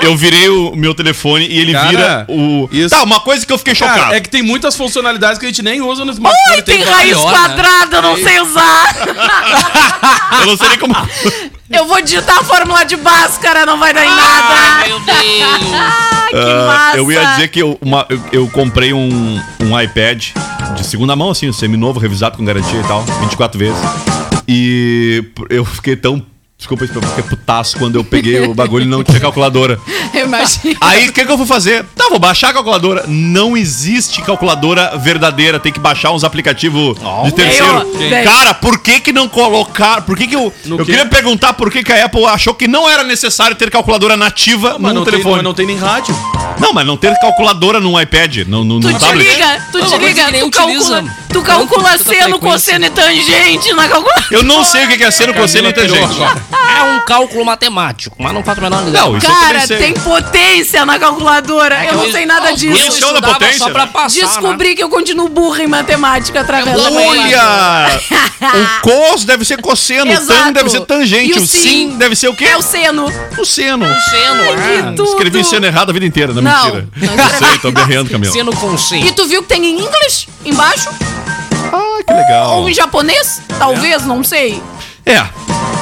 [0.00, 2.66] Eu virei o meu telefone e ele Cara, vira o.
[2.72, 4.00] isso- Tá, uma coisa que eu fiquei chocado.
[4.04, 6.56] Cara, é que tem muitas funcionalidades que a gente nem usa no smartphone.
[6.56, 7.38] Ui, tem raiz maior, né?
[7.46, 8.94] quadrada, eu não sei usar.
[10.40, 10.94] Eu não sei nem como.
[11.74, 14.86] Eu vou digitar a fórmula de Bhaskara, não vai dar em nada.
[14.88, 15.14] Meu Deus.
[16.26, 16.96] Ah, que Ah, massa.
[16.96, 20.30] eu ia dizer que eu, uma- eu, eu comprei um, um iPad
[20.74, 23.78] de segunda mão, assim, semi-novo, revisado com garantia e tal, 24 vezes.
[24.48, 26.24] E eu fiquei tão.
[26.64, 29.78] Desculpa, eu fiquei putaço quando eu peguei o bagulho e não tinha calculadora.
[30.14, 30.76] Eu imagino.
[30.80, 31.84] Aí o que, que eu vou fazer?
[31.96, 33.04] Tá, vou baixar a calculadora.
[33.08, 35.58] Não existe calculadora verdadeira.
[35.58, 37.84] Tem que baixar uns aplicativos de terceiro.
[38.24, 40.02] Cara, por que que não colocar?
[40.02, 40.52] Por que que eu.
[40.64, 40.92] No eu quê?
[40.92, 44.76] queria perguntar por que que a Apple achou que não era necessário ter calculadora nativa
[44.78, 45.34] Mas no não tem, telefone.
[45.36, 46.16] mas não tem nem rádio.
[46.60, 49.28] Não, mas não ter calculadora num iPad, no, no, no Tu te tablet.
[49.28, 54.26] liga, tu Não, te liga, tu calcula, tu calcula seno, cosseno e tangente na calculadora.
[54.30, 56.14] Eu não sei o que é seno, cosseno e tangente.
[56.76, 59.04] É um cálculo matemático, mas não faço a menor ideia.
[59.04, 59.78] Não, isso eu Cara, também sei.
[59.78, 61.84] tem potência na calculadora.
[61.84, 62.84] É eu não sei nada eu disso.
[62.84, 63.90] Funciona a estudava potência, só pra né?
[63.92, 64.26] passar, né?
[64.26, 68.00] Descobri que eu continuo burra em matemática através da Olha!
[68.54, 70.52] o cos deve ser cosseno, o tan Exato.
[70.52, 72.44] deve ser tangente, E o o sim sim deve ser o quê?
[72.44, 73.06] É o seno.
[73.38, 73.86] O seno.
[73.86, 74.82] Seno, Ai, é.
[74.82, 75.08] que tudo.
[75.10, 76.88] Escrevi seno errado a vida inteira, não, Não, mentira.
[76.96, 78.32] não Eu sei, tô berreando, Camila.
[78.32, 80.88] Seno com E tu viu que tem em inglês embaixo?
[81.72, 82.58] Ah, que legal.
[82.60, 83.40] Ou em japonês?
[83.58, 84.62] Talvez, não sei.
[85.06, 85.24] É.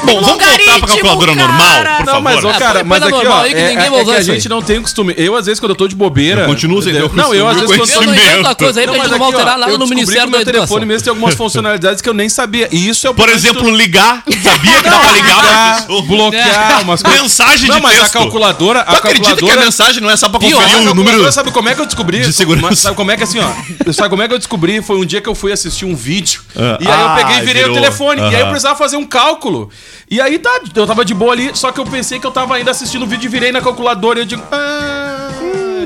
[0.05, 1.47] Bom, vamos voltar pra calculadora cara.
[1.49, 2.51] normal, por Não, mas, favor.
[2.51, 4.05] ó, Ah, cara, põe mas na aqui, normal ó, aí que é, ninguém é vai
[4.05, 4.23] que a aí.
[4.25, 5.15] gente não tem costume.
[5.17, 6.43] Eu, às vezes, quando eu tô de bobeira...
[6.43, 7.25] Eu continuo sem ter o entendeu?
[7.25, 8.03] Não, eu, às costume, vezes, quando...
[8.03, 8.33] Eu não conhecimento.
[8.39, 9.85] invento a coisa aí Não, pra mas gente não aqui, ó, alterar nada eu no
[9.85, 10.87] descobri Ministério que da meu telefone Educação.
[10.89, 12.69] mesmo tem algumas funcionalidades que eu nem sabia.
[12.73, 14.23] E isso é o Por exemplo, tu- ligar.
[14.43, 16.03] Sabia que dá pra ligar bloquear, pessoa?
[16.03, 17.23] bloquear umas coisas.
[17.23, 18.07] Mensagem Não, de mas texto.
[18.17, 18.81] a calculadora...
[18.81, 19.65] A Tu acredita que a calculadora...
[19.65, 21.87] mensagem não é só pra conferir a o calculadora, número Sabe como é que eu
[21.87, 22.21] descobri?
[22.21, 22.75] de segurança?
[22.77, 23.93] Sabe como é que assim, ó?
[23.93, 24.83] Sabe como é que eu descobri?
[24.83, 26.43] Foi um dia que eu fui assistir um vídeo.
[26.57, 27.77] Ah, e aí eu ah, peguei e virei virou.
[27.77, 28.21] o telefone.
[28.21, 29.71] E aí eu precisava fazer um cálculo.
[30.11, 32.55] E aí tá, eu tava de boa ali, só que eu pensei que eu tava
[32.55, 34.43] ainda assistindo o vídeo e virei na calculadora e eu digo.
[34.53, 35.29] Ah,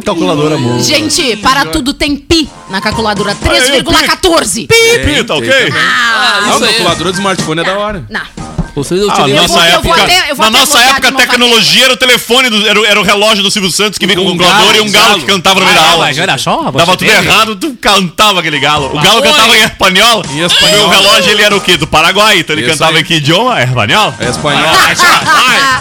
[0.05, 0.79] Calculadora boa.
[0.79, 3.35] Gente, para tudo tem pi na calculadora.
[3.35, 4.67] 3,14.
[4.69, 5.51] Pi, tá ok?
[5.73, 6.75] Ah, a isso aí.
[6.75, 8.07] calculadora do smartphone é da hora.
[8.09, 8.56] Não.
[8.77, 12.51] Vocês Ah, nossa vou- eu época, eu na nossa época, a tecnologia era o telefone,
[12.51, 14.81] do- era, o- era o relógio do Silvio Santos que vinha com Um galo, e
[14.83, 15.21] um galo galo.
[15.21, 16.05] que cantava no meio da Ah, aula.
[16.07, 18.95] olha só, Dava tudo errado, tu cantava aquele galo.
[18.95, 20.23] O galo cantava em espanhol.
[20.31, 20.87] Em espanhol.
[20.87, 21.79] O relógio ele era o quê?
[21.79, 22.41] Do Paraguai.
[22.41, 23.03] Então ele Isso cantava aí.
[23.03, 23.59] em que idioma?
[23.59, 24.15] É espanhol?
[24.21, 24.63] É espanhol.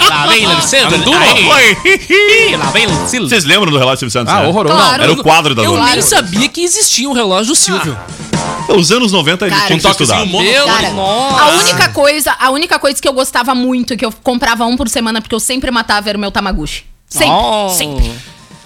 [0.10, 0.96] Lá vem o cedo.
[0.96, 1.78] Oi.
[2.58, 2.88] Lá vem.
[2.88, 4.34] Vocês lembram do relógio do Silvio Santos?
[4.34, 4.80] Ah, horroroso.
[5.02, 7.98] Era o quadro da Eu nem sabia que existia um relógio do Silvio.
[8.70, 11.42] Os anos 90 ele Cara, tinha que um mono- Meu, Cara, nossa.
[11.44, 14.90] a única coisa, a única coisa que eu gostava muito, que eu comprava um por
[14.90, 16.84] semana, porque eu sempre matava, era o meu Tamagotchi.
[17.08, 17.70] Sempre, Oh.
[17.70, 18.12] sempre.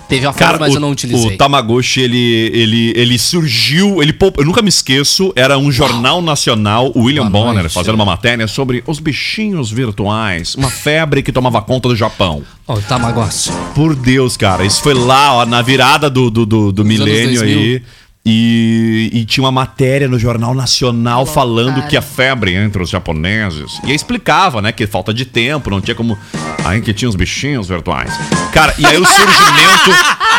[0.07, 1.35] Teve a Cara, forma, mas o, eu não utilizei.
[1.35, 6.91] o Tamagotchi, ele, ele, ele surgiu, ele eu nunca me esqueço, era um jornal nacional,
[6.95, 7.73] o William Boa Bonner, noite.
[7.75, 12.41] fazendo uma matéria sobre os bichinhos virtuais, uma febre que tomava conta do Japão.
[12.67, 13.51] Ó, o Tamagotchi.
[13.75, 17.43] Por Deus, cara, isso foi lá, ó, na virada do, do, do, do milênio 2000.
[17.43, 17.83] aí.
[18.32, 21.88] E, e tinha uma matéria no Jornal Nacional falando cara.
[21.88, 23.82] que a febre entre os japoneses.
[23.84, 26.15] E explicava, né, que falta de tempo, não tinha como.
[26.63, 28.13] Aí que tinha os bichinhos virtuais.
[28.54, 29.89] Cara, e aí o surgimento.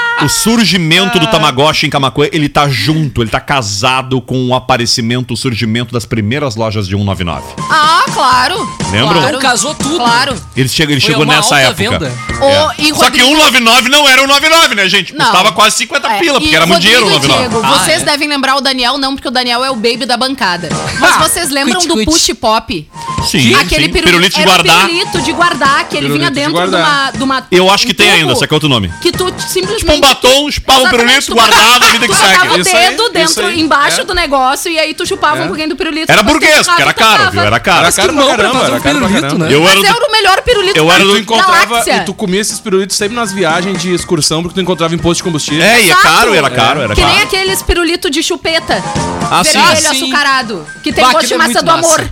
[0.24, 5.34] o surgimento do Tamagotchi em Camacuã, ele tá junto, ele tá casado com o aparecimento,
[5.34, 7.44] o surgimento das primeiras lojas de 199.
[7.70, 8.58] Ah, claro.
[8.90, 9.12] Lembram?
[9.20, 9.28] Claro.
[9.28, 9.96] Então casou tudo.
[9.96, 10.34] Claro.
[10.56, 11.98] Ele, chega, ele Foi chegou uma nessa alta época.
[11.98, 12.12] venda.
[12.40, 12.74] Ô, É.
[12.78, 15.14] e Só que Rodrigo- 199 não era 199, né, gente?
[15.14, 15.24] Não.
[15.26, 17.48] Custava quase 50 É, pila, porque e era muito Rodrigo dinheiro e 199.
[17.48, 18.04] Diego, Ah, vocês é?
[18.04, 20.68] devem lembrar o Daniel, não, porque o Daniel é o baby da bancada.
[21.00, 22.06] Mas vocês lembram Quit, do quit.
[22.06, 22.88] push pop?
[23.26, 23.92] Sim, Aquele sim.
[23.92, 24.86] pirulito, pirulito de era o guardar.
[24.86, 27.84] pirulito de guardar, que ele Pirulito vinha de dentro de uma, de uma- Eu acho
[27.86, 28.90] que um tem tubo ainda, só que é outro nome.
[29.02, 30.00] Que tu simplesmente...
[30.00, 32.32] Tipo um batom, chupava o pirulito, tu guardava, a vida que tu segue.
[32.32, 33.60] botava o Isso aí, dedo isso dentro, aí.
[33.60, 34.04] embaixo É.
[34.04, 35.42] do negócio e aí tu chupava É.
[35.44, 36.10] um pouquinho do pirulito.
[36.10, 37.40] Era tu burguês, porque era tu caro, viu?
[37.42, 37.80] Era caro.
[37.80, 39.46] Era caro não, caramba, era caro pirulito, né?
[39.50, 39.96] Eu era Mas do...
[39.96, 43.16] era o melhor pirulito Eu era do- tu encontrava, e tu comia esses pirulitos sempre
[43.16, 45.62] nas viagens de excursão, porque tu encontrava em posto de combustível.
[45.64, 47.26] É, e é caro, era caro, era Que nem caro.
[47.26, 48.82] aqueles pirulito de chupeta.
[49.30, 49.52] Ah, sim.
[49.52, 49.86] vermelho, sim.
[50.04, 50.66] açucarado.
[50.82, 52.10] Que tem gosto de é massa do amor.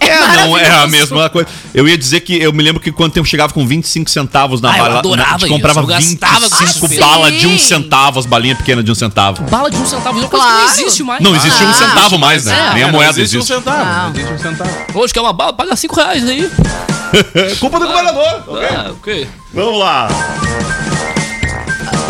[0.00, 1.48] É, não, é a mesma coisa.
[1.74, 4.72] Eu ia dizer que eu me lembro que quanto tempo chegava com 25 centavos na
[4.72, 4.98] Ah, eu bala.
[5.00, 7.00] adorava a gente isso, comprava eu com 25 isso.
[7.00, 9.42] balas de um centavo, as balinhas pequenas de um centavo.
[9.44, 10.18] Bala de um centavo.
[10.18, 10.58] Uma coisa Claro.
[10.60, 11.20] que não existe mais.
[11.22, 11.74] Não existe um Ah.
[11.74, 12.52] centavo mais, né?
[12.70, 13.54] É, Nem a não moeda existe um existe.
[13.54, 13.84] centavo.
[13.84, 14.02] Não.
[14.10, 14.70] Não existe um centavo.
[14.94, 16.50] Hoje que é uma bala, paga 5 reais aí.
[17.60, 18.42] Culpa do governador.
[18.70, 19.28] Ah, ok.
[19.52, 20.08] Vamos lá.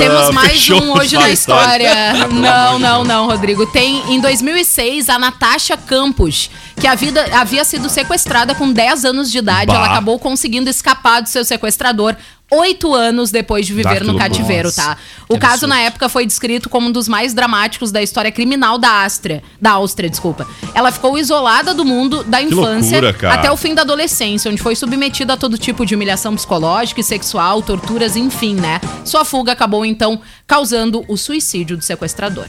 [0.00, 1.88] Temos Ah, mais fechou um hoje na história.
[2.12, 2.28] história.
[2.28, 3.66] Não, não, não, Rodrigo.
[3.66, 9.30] Tem em 2006 a Natasha Campos, que a vida, havia sido sequestrada com 10 anos
[9.30, 9.66] de idade.
[9.66, 9.74] Bah.
[9.74, 12.16] Ela acabou conseguindo escapar do seu sequestrador
[12.50, 14.96] oito anos depois de viver que no cativeiro, tá?
[15.28, 15.70] O que caso absurdo.
[15.70, 19.72] na época foi descrito como um dos mais dramáticos da história criminal da Áustria, da
[19.72, 20.46] Áustria, desculpa.
[20.74, 24.74] Ela ficou isolada do mundo da infância loucura, até o fim da adolescência, onde foi
[24.74, 28.80] submetida a todo tipo de humilhação psicológica e sexual, torturas, enfim, né?
[29.04, 32.48] Sua fuga acabou então causando o suicídio do sequestrador.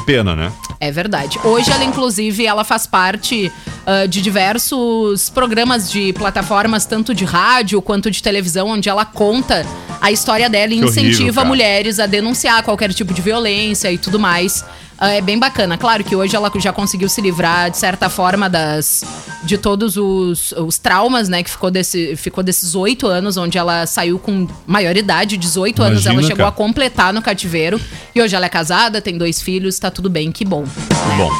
[0.00, 0.52] Que pena, né?
[0.78, 1.38] É verdade.
[1.44, 3.52] Hoje ela, inclusive, ela faz parte
[3.86, 9.64] ah, de diversos programas de plataformas, tanto de rádio quanto de televisão, onde ela conta
[10.00, 11.48] a história dela e Que horrível, incentiva cara.
[11.48, 14.64] mulheres a denunciar qualquer tipo de violência e tudo mais.
[15.00, 15.78] Ah, é bem bacana.
[15.78, 19.02] Claro que hoje ela já conseguiu se livrar, de certa forma, das
[19.42, 21.42] de todos os, os traumas, né?
[21.42, 26.12] Que ficou, desse, ficou desses oito anos, onde ela saiu com maioridade, 18 anos, ela
[26.12, 26.48] Imagina, chegou cara.
[26.50, 27.80] a completar no cativeiro.
[28.14, 30.64] E hoje ela é casada, tem dois filhos, tá tudo bem, que bom.
[30.66, 31.30] Muito bom.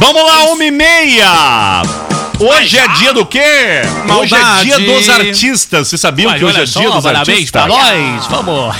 [0.00, 1.82] Vamos lá, uma e meia!
[2.38, 3.38] Hoje é dia do quê?
[3.40, 4.64] Hoje é Maldade.
[4.64, 5.88] dia dos artistas.
[5.88, 7.62] Vocês sabiam Mas que hoje é só, dia dos parabéns artistas?
[7.62, 8.26] pra nós.
[8.26, 8.76] Vamos.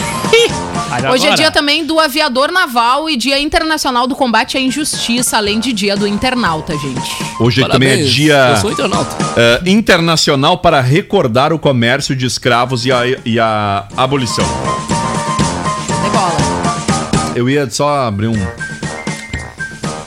[0.89, 4.61] Mas Hoje é agora- dia também do aviador naval e dia internacional do combate à
[4.61, 7.11] injustiça, além de dia do internauta, gente.
[7.41, 8.11] Hoje também é Parabéns.
[8.15, 9.17] dia Eu sou internauta.
[9.37, 14.45] eh, internacional para recordar o comércio de escravos e a, e a abolição.
[16.05, 16.37] De bola.
[17.35, 18.66] Eu ia só abrir um.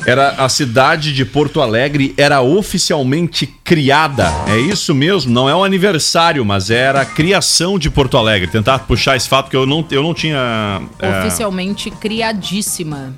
[0.10, 4.34] Era a cidade de Porto Alegre era oficialmente criada.
[4.48, 8.48] É isso mesmo, não é um aniversário, mas era a criação de Porto Alegre.
[8.48, 10.82] Tentar puxar esse fato que eu não, eu não tinha.
[10.98, 13.14] é, Oficialmente criadíssima.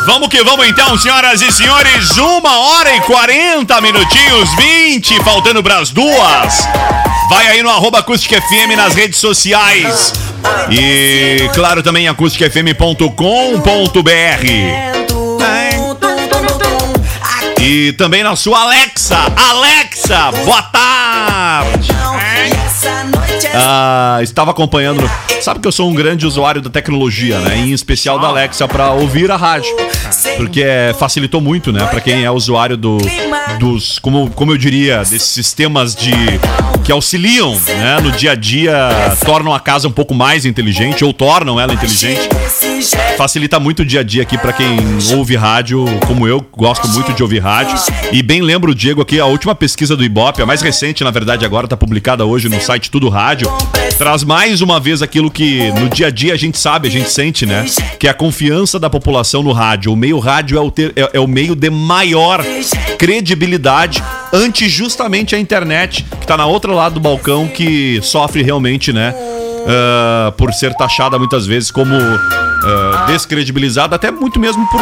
[0.05, 2.17] Vamos que vamos então, senhoras e senhores.
[2.17, 6.65] Uma hora e 40 minutinhos, 20, faltando para as duas.
[7.29, 10.13] Vai aí no arroba Acústica FM nas redes sociais.
[10.69, 13.09] E claro também acústicafm.com.br.
[17.61, 19.17] E também na sua Alexa.
[19.35, 21.89] Alexa, boa tarde.
[23.55, 25.09] Ah, estava acompanhando.
[25.41, 27.57] Sabe que eu sou um grande usuário da tecnologia, né?
[27.57, 29.75] Em especial da Alexa para ouvir a rádio,
[30.37, 31.85] porque é, facilitou muito, né?
[31.85, 32.97] Para quem é usuário do,
[33.59, 36.11] dos, como, como eu diria, desses sistemas de
[36.85, 37.99] que auxiliam, né?
[37.99, 38.71] No dia a dia,
[39.25, 42.29] tornam a casa um pouco mais inteligente ou tornam ela inteligente.
[43.17, 44.77] Facilita muito o dia a dia aqui para quem
[45.15, 47.75] ouve rádio, como eu, gosto muito de ouvir rádio.
[48.11, 51.09] E bem lembro o Diego aqui, a última pesquisa do Ibope, a mais recente, na
[51.09, 53.51] verdade, agora tá publicada hoje no site Tudo Rádio,
[53.97, 57.09] traz mais uma vez aquilo que no dia a dia a gente sabe, a gente
[57.09, 57.65] sente, né?
[57.99, 59.91] Que é a confiança da população no rádio.
[59.91, 62.43] O meio rádio é o, ter- é- é o meio de maior
[62.99, 64.03] credibilidade
[64.35, 69.13] ante justamente a internet, que tá na outro lado do balcão, que sofre realmente, né?
[69.65, 74.81] ah, por ser taxada muitas vezes como ah, descredibilizada, até muito mesmo por,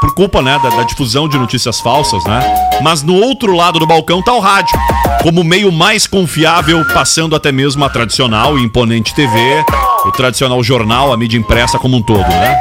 [0.00, 2.40] por culpa né, da, da difusão de notícias falsas, né?
[2.82, 4.76] Mas no outro lado do balcão tá o rádio,
[5.22, 9.64] como meio mais confiável, passando até mesmo a tradicional e imponente TV,
[10.04, 12.58] o tradicional jornal, a mídia impressa como um todo, né?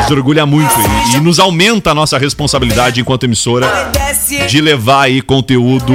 [0.00, 0.72] Nos orgulha muito
[1.12, 3.90] e, e nos aumenta a nossa responsabilidade enquanto emissora
[4.48, 5.92] de levar aí conteúdo,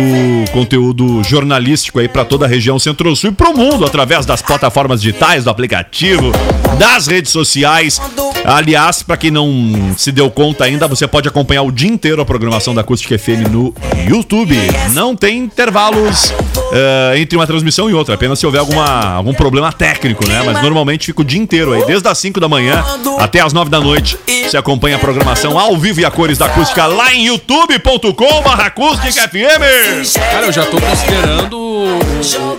[0.51, 5.43] conteúdo jornalístico aí para toda a região Centro-Sul e pro mundo através das plataformas digitais,
[5.43, 6.31] do aplicativo,
[6.77, 7.99] das redes sociais.
[8.45, 12.25] Aliás, para quem não se deu conta ainda, você pode acompanhar o dia inteiro a
[12.25, 13.73] programação da Acústica FM no
[14.07, 14.55] YouTube.
[14.91, 16.33] Não tem intervalos
[16.73, 20.41] eh, entre uma transmissão e outra, apenas se houver alguma, algum problema técnico, né?
[20.45, 22.83] Mas normalmente fica o dia inteiro aí, desde as 5 da manhã
[23.19, 24.17] até as 9 da noite.
[24.49, 29.27] Você acompanha a programação ao vivo e a cores da acústica lá em youtube.com/barra acústica
[29.27, 30.13] FM.
[30.31, 31.99] Cara, eu já tô considerando o,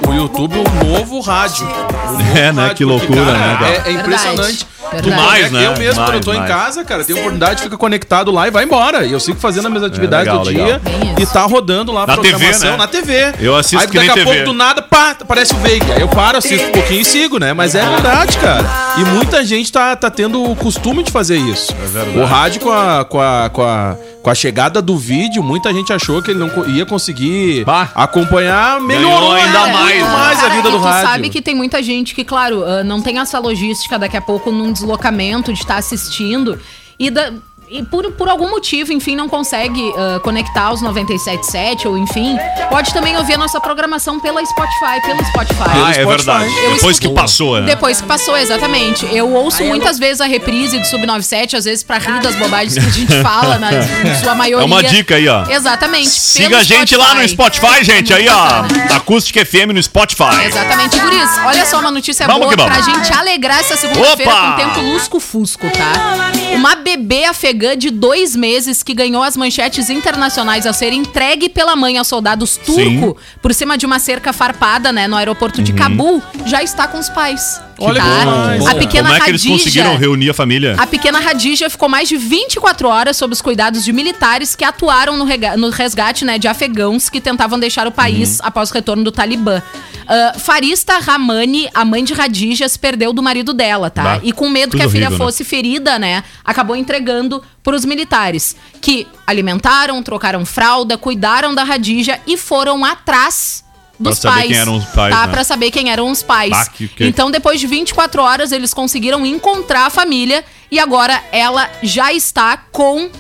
[0.09, 1.66] o YouTube um novo rádio.
[1.66, 2.62] Um novo É, né?
[2.62, 3.72] rádio, Que porque, loucura, né, cara?
[3.72, 4.42] É, é impressionante.
[4.42, 4.66] Verdade.
[5.03, 5.66] Tu Mais, conecta- né?
[5.66, 6.49] Eu mesmo, quando eu Mais, tô em mais.
[6.51, 9.05] casa, cara, tenho oportunidade, fica conectado lá e vai embora.
[9.05, 10.66] E eu sigo fazendo as minhas atividades legal, do legal.
[10.66, 10.81] dia
[11.18, 11.23] isso.
[11.23, 12.77] e tá rodando lá a Na TV, programação né?
[12.77, 13.35] na TV.
[13.40, 14.37] Eu assisto Aí que nem daqui a TV.
[14.37, 15.83] pouco do nada, pá, aparece o Veig.
[15.92, 17.53] Aí eu paro, assisto um pouquinho e sigo, né?
[17.53, 18.64] Mas é verdade, cara.
[19.00, 21.72] E muita gente tá, tá tendo o costume de fazer isso.
[21.72, 22.18] É verdade.
[22.18, 25.92] O rádio com a, com, a, com, a, com a chegada do vídeo, muita gente
[25.92, 27.88] achou que ele não ia conseguir Bah.
[27.94, 28.80] acompanhar.
[28.80, 30.09] Melhorou Ganhou ainda mais, né?
[30.09, 31.09] mais a vida e do tu rádio.
[31.09, 34.50] sabe que tem muita gente que, claro, ah, não tem essa logística daqui a pouco
[34.50, 36.59] num deslocamento de estar assistindo
[36.98, 37.33] e, da-
[37.70, 42.37] e por, por algum motivo, enfim, não consegue ah, conectar os 97.7 ou enfim,
[42.70, 45.62] pode também ouvir a nossa programação pela Spotify, pelo Spotify.
[45.68, 46.07] Ah, é Spotify.
[46.09, 46.55] verdade.
[46.64, 47.66] Eu Depois que escuto- passou, né?
[47.66, 49.07] Depois que passou, exatamente.
[49.14, 52.81] Eu ouço muitas vezes a reprise do Sub97, às vezes pra rir das bobagens que
[52.81, 53.70] a gente fala, na
[54.11, 54.64] em sua maioria.
[54.64, 55.44] É uma dica aí, ó.
[55.48, 56.09] Exatamente.
[56.11, 58.12] Siga a gente lá no Spotify, gente.
[58.12, 58.62] É Aí, ó.
[58.62, 58.96] bacana.
[58.96, 60.44] Acústica FM no Spotify.
[60.46, 61.31] Exatamente, Guris.
[61.46, 65.66] Olha só uma notícia Vamos boa que pra gente alegrar essa segunda-feira com tempo lusco-fusco,
[65.70, 66.31] tá?
[66.55, 71.74] Uma bebê afegã de dois meses que ganhou as manchetes internacionais ao ser entregue pela
[71.74, 75.64] mãe aos soldados turco por cima de uma cerca farpada, né, no aeroporto Uhum.
[75.64, 77.61] de Cabul, já está com os pais.
[77.78, 78.56] Olha tá?
[78.58, 78.66] que.
[78.68, 80.76] A pequena Como é que eles Hadija- conseguiram reunir a família?
[80.78, 85.16] a pequena Radija ficou mais de 24 horas sob os cuidados de militares que atuaram
[85.16, 85.24] no,
[85.58, 88.46] no resgate né, de afegãos que tentavam deixar o país Uhum.
[88.46, 89.60] após o retorno do Talibã.
[90.06, 94.02] Ah, Farista Ramani, a mãe de Radija, se perdeu do marido dela, tá?
[94.02, 95.24] Bah, e com medo que a filha horrível, né?
[95.24, 96.22] fosse ferida, né?
[96.44, 103.63] Acabou entregando para os militares, que alimentaram, trocaram fralda, cuidaram da Radija e foram atrás
[104.11, 104.49] dos saber pais.
[104.49, 105.27] quem eram os pais, tá?
[105.27, 105.33] né?
[105.33, 106.69] Pra saber quem eram os pais.
[106.69, 111.69] Que- que- Então, depois de 24 horas, eles conseguiram encontrar a família e agora ela
[111.83, 113.11] já está com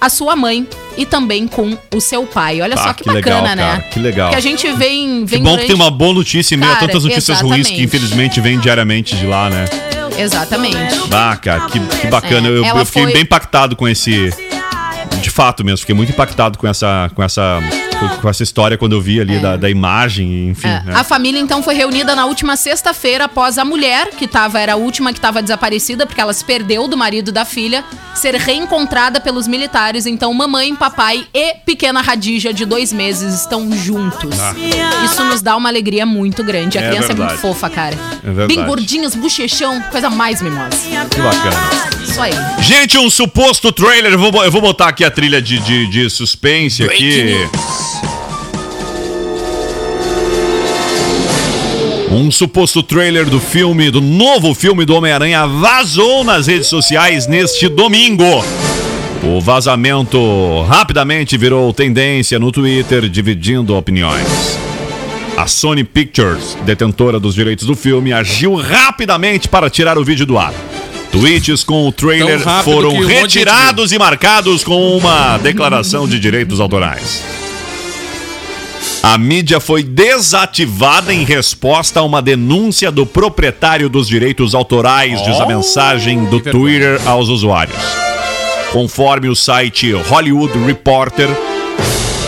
[0.00, 2.60] a sua mãe e também com o seu pai.
[2.60, 3.70] Olha só que, que legal, bacana, né?
[3.70, 4.30] cara, que legal.
[4.30, 6.76] Que a gente vem, Que vem bom que tem uma boa notícia em meio a
[6.76, 7.84] tantas notícias ruins que exatamente.
[7.84, 9.64] infelizmente vêm diariamente de lá, né?
[10.18, 10.76] Exatamente.
[11.12, 12.48] Ah, cara, que, que bacana.
[12.48, 14.30] É, eu, eu fiquei foi- bem impactado com esse.
[15.20, 17.10] De fato mesmo, fiquei muito impactado com essa.
[17.14, 17.60] com essa.
[18.20, 20.68] Com essa história quando eu vi ali da, da imagem, enfim.
[20.68, 20.92] É, né?
[20.94, 24.76] A família então foi reunida na última sexta-feira após a mulher, que tava, era a
[24.76, 27.84] última que estava desaparecida, porque ela se perdeu do marido da filha,
[28.14, 30.06] ser reencontrada pelos militares.
[30.06, 34.36] Então, mamãe, papai e pequena Radija, de dois meses, estão juntos.
[35.04, 36.78] Isso nos dá uma alegria muito grande.
[36.78, 36.84] A Ah.
[36.84, 37.32] É criança é verdade.
[37.32, 37.96] muito fofa, cara.
[38.22, 38.54] É verdade.
[38.54, 40.70] Bem gordinhas, bochechão, coisa mais mimosa.
[41.10, 41.56] Que bacana.
[42.02, 42.32] Isso aí.
[42.60, 44.12] Gente, um suposto trailer.
[44.12, 47.36] Eu vou, eu vou botar aqui a trilha de, de, de suspense aqui.
[52.14, 57.70] Um suposto trailer do filme, do novo filme do Homem-Aranha, vazou nas redes sociais neste
[57.70, 58.44] domingo.
[59.22, 64.58] O vazamento rapidamente virou tendência no Twitter, dividindo opiniões.
[65.38, 70.36] A Sony Pictures, detentora dos direitos do filme, agiu rapidamente para tirar o vídeo do
[70.36, 70.52] ar.
[71.10, 77.22] Tweets com o trailer foram retirados e marcados com uma declaração de direitos autorais.
[79.02, 85.40] A mídia foi desativada em resposta a uma denúncia do proprietário dos direitos autorais, diz
[85.40, 87.76] a mensagem do Twitter aos usuários.
[88.70, 91.28] Conforme o site Hollywood Reporter,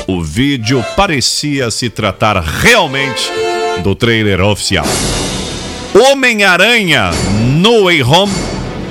[0.08, 3.30] o vídeo parecia se tratar realmente
[3.84, 4.84] do trailer oficial.
[5.94, 7.12] Homem-Aranha
[7.60, 8.32] No Way Home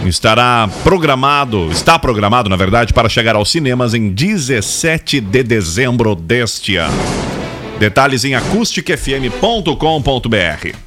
[0.05, 6.77] estará programado, está programado, na verdade, para chegar aos cinemas em 17 de dezembro deste
[6.77, 7.32] ano.
[7.79, 10.77] Detalhes em acusticfm.com.br.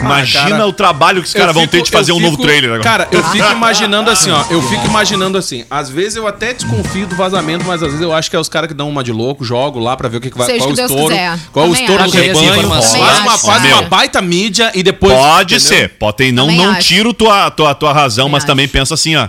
[0.00, 2.82] Imagina cara, o trabalho que os caras vão ter de fazer um novo trailer agora.
[2.84, 4.44] Cara, eu fico imaginando assim, ó.
[4.48, 5.64] Eu fico imaginando assim.
[5.68, 8.48] Às vezes eu até desconfio do vazamento, mas às vezes eu acho que é os
[8.48, 10.46] caras que dão uma de louco, jogo lá pra ver o que, que vai.
[10.46, 11.14] Seja qual o o que Deus estouro.
[11.14, 11.38] quiser.
[11.52, 12.18] Qual o Também estouro do acho.
[12.18, 12.68] Rebanho.
[12.70, 15.12] Faz uma, faz uma baita mídia e depois.
[15.14, 15.76] Pode entendeu?
[15.78, 16.88] ser, pode ter, não, Também não acho.
[16.88, 18.72] tiro tua, tua, tua razão, Também mas também acho.
[18.72, 19.28] pensa assim, ó.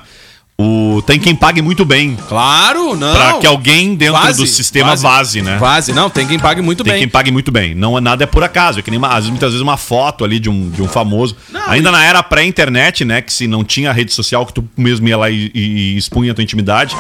[0.62, 2.17] O, tem quem pague muito bem.
[2.28, 3.13] Claro, não.
[3.15, 5.58] Pra que alguém dentro Vaze, do sistema vaze, né?
[5.58, 7.00] Vaze, não, tem quem pague muito Tem bem.
[7.04, 7.74] quem pague muito bem.
[7.74, 8.80] Não é nada é por acaso.
[8.80, 11.34] É que nem uma- muitas vezes uma foto ali de um, de um famoso.
[11.67, 13.22] Ainda na era pré-internet, né?
[13.22, 16.36] Que se não tinha rede social, que tu mesmo ia lá e, e- expunha a
[16.36, 16.93] tua intimidade,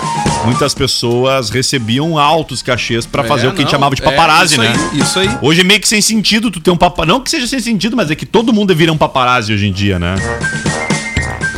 [0.45, 4.01] muitas pessoas recebiam altos cachês pra fazer É, o que a gente não, chamava de
[4.01, 4.73] é, paparazzi, isso né?
[4.93, 5.29] aí, isso aí.
[5.41, 7.11] Hoje é meio que sem sentido tu ter um paparazzi.
[7.11, 9.73] Não que seja sem sentido, mas é que todo mundo vira um paparazzi hoje em
[9.73, 10.15] dia, né?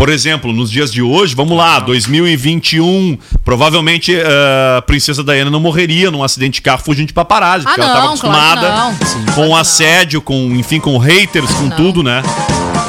[0.01, 5.59] Por exemplo, nos dias de hoje, vamos lá, 2021, provavelmente eh, a princesa Diana não
[5.59, 8.95] morreria num acidente de carro fugindo de paparazzi, Ah, porque ela não, estava acostumada claro.
[9.05, 11.77] Sim, com assédio, com, enfim, com haters, com Não.
[11.77, 12.23] tudo, né?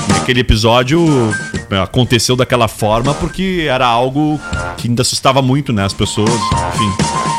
[0.08, 1.04] E aquele episódio
[1.70, 4.40] eh, aconteceu daquela forma porque era algo
[4.78, 7.31] que ainda assustava muito, né, as pessoas, enfim.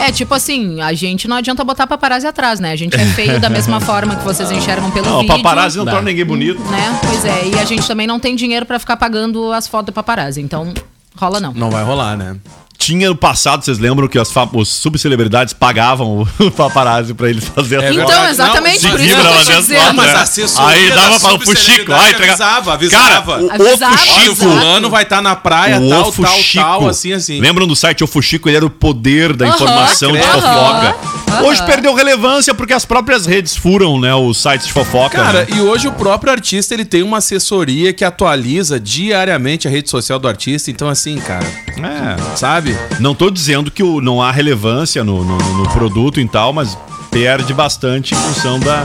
[0.00, 2.72] É, tipo assim, a gente não adianta botar paparazzi atrás, né?
[2.72, 5.36] A gente é feio da mesma forma que vocês enxergam pelo Não, vídeo.
[5.36, 6.60] paparazzi não torna ninguém bonito.
[6.62, 7.00] Né?
[7.06, 9.92] Pois é, e a gente também não tem dinheiro pra ficar pagando as fotos do
[9.92, 10.72] paparazzi, então
[11.16, 11.52] rola não.
[11.52, 12.36] Não vai rolar, né?
[12.80, 17.84] Tinha no passado, vocês lembram que as os subcelebridades pagavam o paparazzi pra eles fazerem
[17.84, 19.94] É Então, exatamente, Não, por isso que eu vibra tô dizendo.
[19.94, 20.14] Mas né?
[20.14, 21.50] a assessoria Aí da dava para o Fuxico.
[21.50, 22.32] subcelebridade Ai, entrega...
[22.32, 23.04] avisava, avisava.
[23.32, 24.32] Cara, o, Avisava, o Fuxico.
[24.32, 26.64] O fulano vai estar na praia, o tal, Ofo tal, Chico.
[26.64, 27.38] tal, assim, assim.
[27.38, 28.48] Lembram do site Ofo Chico?
[28.48, 30.32] Ele era o poder da Aham, informação de credo.
[30.32, 30.96] fofoca.
[31.28, 31.42] Aham.
[31.44, 34.14] Hoje perdeu relevância porque as próprias redes furam, né?
[34.14, 35.18] Os sites de fofoca.
[35.22, 35.46] Cara, né?
[35.54, 40.18] e hoje o próprio artista ele tem uma assessoria que atualiza diariamente a rede social
[40.18, 40.70] do artista.
[40.70, 42.36] Então, assim, cara, É.
[42.36, 42.69] sabe?
[42.98, 46.76] Não tô dizendo que o- não há relevância no, no- no produto e tal, mas
[47.10, 48.84] perde bastante em função da,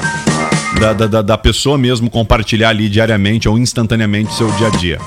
[0.80, 5.00] da, da- da- pessoa mesmo compartilhar ali diariamente ou instantaneamente seu dia a dia.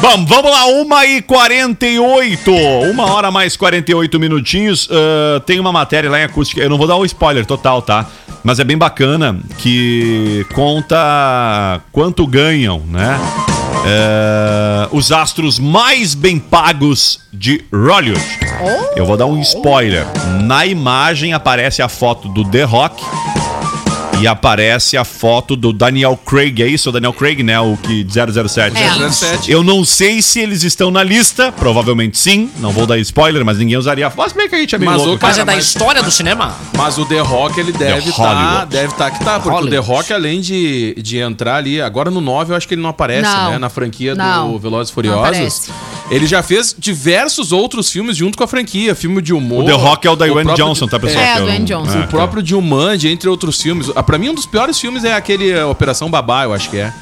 [0.00, 2.90] Bom, vamos lá, 1h48.
[2.90, 4.88] Uma hora mais 48 minutinhos.
[4.90, 6.60] Ah, tem uma matéria lá em acústica.
[6.60, 8.06] Eu não vou dar um spoiler total, tá?
[8.42, 13.18] Mas é bem bacana que conta quanto ganham, né?
[13.86, 18.24] É, os astros mais bem pagos de Hollywood.
[18.96, 20.06] Eu vou dar um spoiler.
[20.42, 23.04] Na imagem aparece a foto do The Rock
[24.20, 26.60] e aparece a foto do Daniel Craig.
[26.62, 27.58] É isso, o Daniel Craig, né?
[27.60, 28.76] O que 007.
[28.76, 28.90] É.
[28.90, 29.50] 17.
[29.50, 32.50] Eu não sei se eles estão na lista, provavelmente sim.
[32.58, 34.10] Não vou dar spoiler, mas ninguém usaria.
[34.16, 35.16] Mas bem que a gente é meio Mas louco.
[35.16, 36.54] o cara- Mas é da mas- história do cinema?
[36.76, 38.22] Mas o The Rock, ele deve estar.
[38.34, 38.66] Hollywood.
[38.70, 39.34] deve estar que tá.
[39.34, 39.70] Porque o Hollywood.
[39.76, 42.90] The Rock, além de, de entrar ali, agora no 9, eu acho que ele não
[42.90, 43.50] aparece, Não.
[43.52, 43.58] né?
[43.58, 44.52] Na franquia Não.
[44.52, 45.68] do Velozes e Furiosos.
[46.10, 48.94] Ele já fez diversos outros filmes junto com a franquia.
[48.94, 49.62] Filme de humor.
[49.64, 51.24] O The Rock é o da Dwayne Johnson, tá, pessoal?
[51.24, 52.00] É, Que eu Dwayne Johnson.
[52.00, 53.90] O próprio Dilmand, entre outros filmes.
[53.96, 56.78] Ah, Pra mim, um dos piores filmes é aquele eh, Operação Babá, eu acho que
[56.78, 56.92] é.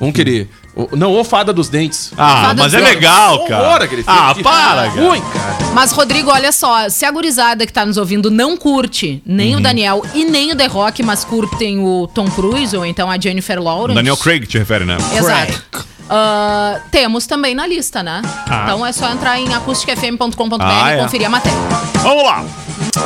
[0.00, 0.50] Um que ele.
[0.74, 2.12] o- Não, O Fada dos Dentes.
[2.16, 2.94] Ah, Fada mas dos é Dentes.
[2.94, 3.62] legal, cara.
[3.62, 4.18] Horror aquele filme.
[4.20, 4.88] Ah, Que para, cara.
[4.90, 5.56] Ruim, cara.
[5.74, 9.60] Mas, Rodrigo, olha só, se a gurizada que tá nos ouvindo não curte nem Uhum.
[9.60, 13.18] o Daniel e nem o The Rock, mas curtem o Tom Cruise ou então a
[13.18, 13.94] Jennifer Lawrence.
[13.94, 14.96] Daniel Craig te refere, né?
[15.16, 15.86] Exato.
[16.14, 18.20] Ah, temos também na lista, né?
[18.64, 21.02] Então é só entrar em acusticfm.com.br Ah, e é.
[21.02, 21.58] conferir a matéria.
[22.02, 22.44] Vamos lá.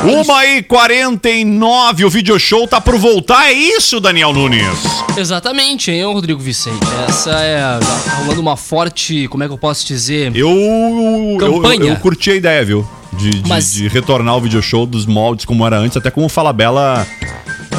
[0.03, 4.63] Uma e 49, o video show tá por voltar, é isso, Daniel Nunes?
[5.15, 6.85] Exatamente, hein, Rodrigo Vicente?
[7.07, 7.79] Essa é.
[7.79, 9.27] Tá rolando uma forte.
[9.29, 10.35] Como é que eu posso dizer?
[10.35, 11.83] Eu, eu, eu, Campanha.
[11.91, 12.87] eu curti a ideia, viu?
[13.13, 16.23] De, de, Mas- de retornar o video show dos moldes como era antes, até com
[16.25, 17.07] o Falabella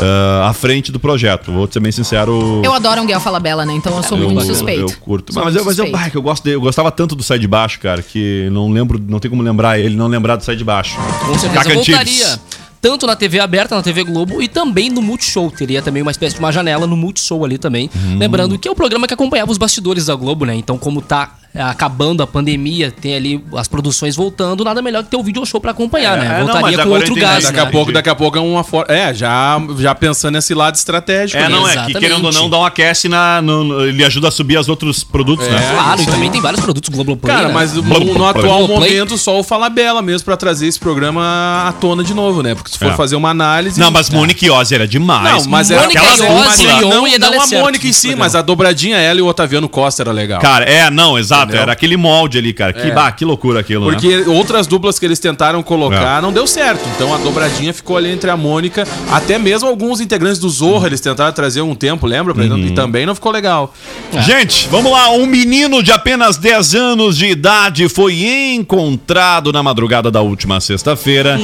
[0.01, 1.53] ah, à frente do projeto.
[1.53, 2.63] Vou ser bem sincero.
[2.65, 3.73] Eu adoro um Guel Fala Bela, né?
[3.73, 4.83] Então eu sou muito eu, suspeito.
[4.83, 5.33] Eu curto.
[5.33, 7.23] Sou mas eu, muito mas eu, bah, que eu, gosto de- eu gostava tanto do
[7.23, 10.45] Sai de Baixo, cara, que não lembro, não tem como lembrar ele, não lembrar do
[10.45, 10.97] Sai de Baixo.
[11.27, 12.59] Com certeza Caca eu.
[12.81, 15.51] Tanto na TV aberta, na TV Globo e também no Multishow.
[15.51, 17.91] Teria também uma espécie de uma janela no Multishow ali também.
[17.95, 18.19] Hum.
[18.19, 20.55] Lembrando que é o programa que acompanhava os bastidores da Globo, né?
[20.55, 25.09] Então, como tá é, acabando a pandemia, tem ali as produções voltando, nada melhor que
[25.11, 26.27] ter o video show pra acompanhar, É, né?
[26.27, 27.63] é, não, Voltaria mas com outro gás, Daqui né?
[27.63, 28.95] a pouco, daqui a pouco é uma forma.
[28.95, 31.39] É, já, já pensando nesse lado estratégico.
[31.43, 31.49] É, né?
[31.49, 33.41] não, é que querendo ou não, dá um aquece na.
[33.43, 35.51] no- no- ele ajuda a subir os outros produtos, É.
[35.51, 35.71] né?
[35.73, 37.55] Claro, e também tem vários produtos Globoplay, Cara, né?
[37.55, 38.77] mas no, no atual blá.
[38.77, 42.55] momento só o Fala Bela mesmo pra trazer esse programa à tona de novo, né?
[42.55, 42.97] Porque se for É.
[42.97, 43.79] fazer uma análise.
[43.81, 45.45] Não, mas Monique Iose era demais.
[45.45, 48.01] Não, mas era Mônica aquela mas Leon não, ia não a certo Mônica em nesse
[48.01, 48.25] si, programa.
[48.27, 50.41] mas a dobradinha ela e o Otaviano Costa era legal.
[50.41, 51.45] Cara, é, não, exato.
[51.45, 51.63] Entendeu?
[51.63, 52.73] Era aquele molde ali, cara.
[52.73, 52.91] Que, É.
[52.91, 53.93] bah, que loucura aquilo, né?
[53.93, 56.23] Porque outras duplas que eles tentaram colocar É.
[56.23, 56.83] não deu certo.
[56.95, 58.87] Então a dobradinha ficou ali entre a Mônica.
[59.11, 62.33] Até mesmo alguns integrantes do Zorra eles tentaram trazer um tempo, lembra?
[62.39, 62.59] Exemplo?
[62.59, 63.73] E também não ficou legal.
[64.21, 65.11] Gente, vamos lá.
[65.11, 68.15] Um menino de apenas 10 anos de idade foi
[68.55, 71.39] encontrado na madrugada da última sexta-feira,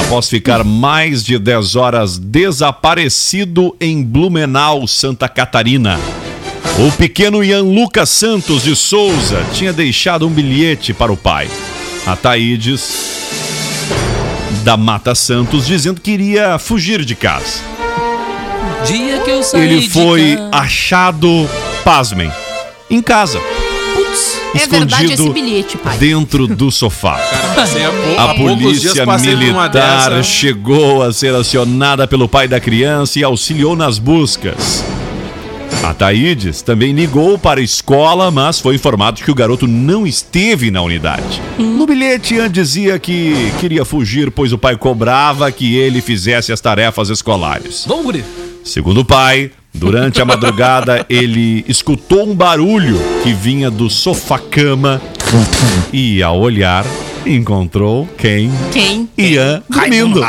[0.00, 5.98] após ficar mais de 10 horas desaparecido em Blumenau, Santa Catarina.
[6.78, 11.48] O pequeno Ian Lucas Santos de Souza tinha deixado um bilhete para o pai,
[12.06, 13.14] Ataídes
[14.62, 17.60] da Mata Santos, dizendo que iria fugir de casa.
[18.86, 21.48] Dia que eu saí Ele foi achado,
[21.84, 22.30] pasmem,
[22.90, 23.40] em casa.
[24.54, 25.98] É verdade esse escondido bilhete, pai.
[25.98, 27.16] dentro do sofá.
[27.16, 33.98] Pou- A polícia militar chegou a ser acionada pelo pai da criança e auxiliou nas
[33.98, 34.84] buscas.
[35.82, 40.70] A Taídes também ligou para a escola, mas foi informado que o garoto não esteve
[40.70, 41.42] na unidade.
[41.58, 46.60] No bilhete, Ian dizia que queria fugir, pois o pai cobrava que ele fizesse as
[46.60, 47.84] tarefas escolares.
[47.86, 48.24] Vamos, guri.
[48.64, 55.02] Segundo o pai, Durante a madrugada, ele escutou um barulho que vinha do sofá-cama
[55.92, 56.86] e, ao olhar,
[57.26, 58.50] encontrou quem?
[58.72, 59.08] Quem?
[59.18, 60.24] Ian dormindo.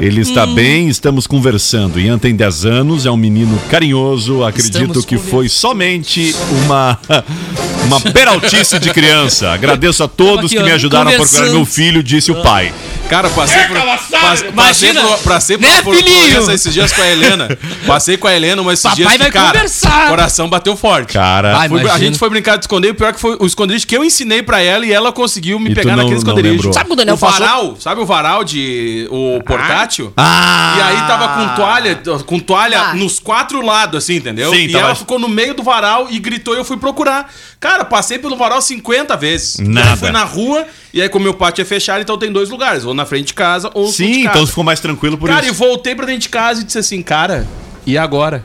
[0.00, 1.98] Ele está bem, estamos conversando.
[1.98, 4.44] Ian tem 10 anos, é um menino carinhoso.
[4.44, 6.98] Acredito Estamos que foi somente uma,
[7.84, 9.50] uma peraltice de criança.
[9.50, 12.72] Agradeço a todos aqui, que me ajudaram a procurar meu filho, disse o pai.
[13.08, 13.76] Cara, passei por.
[13.78, 15.02] Passe, passei Imagina.
[15.02, 16.26] por, passei por Né, filhinho?
[16.40, 17.48] ocorrência esses dias com a Helena.
[17.86, 20.06] Passei com a Helena, mas esses Papai dias que, vai cara, conversar.
[20.06, 21.14] o coração bateu forte.
[21.14, 23.86] Cara, Vai, Fui- a gente foi brincar de esconder, o pior que foi o esconderijo
[23.86, 26.72] que eu ensinei pra ela e ela conseguiu me E pegar não- naquele esconderijo.
[26.72, 27.40] Sabe o que o Daniel o passou?
[27.46, 30.12] varal, sabe o varal de o portátil?
[30.16, 30.74] Ah!
[30.76, 32.94] E aí tava com toalha, com toalha Ah.
[32.94, 34.50] nos quatro lados, assim, entendeu?
[34.50, 37.32] Sim, e tava- ela ficou no meio do varal e gritou e eu fui procurar.
[37.60, 39.58] Cara, passei pelo varal 50 vezes.
[39.58, 39.90] Nada.
[39.90, 42.84] Eu fui na rua e aí como meu pátio é fechado, então tem dois lugares,
[42.84, 44.36] ou na frente de casa ou fundo de Sim, casa.
[44.36, 45.58] então ficou mais tranquilo por Cara, e isso.
[45.58, 47.46] voltei pra dentro de casa e disse assim, cara,
[47.84, 48.44] e agora?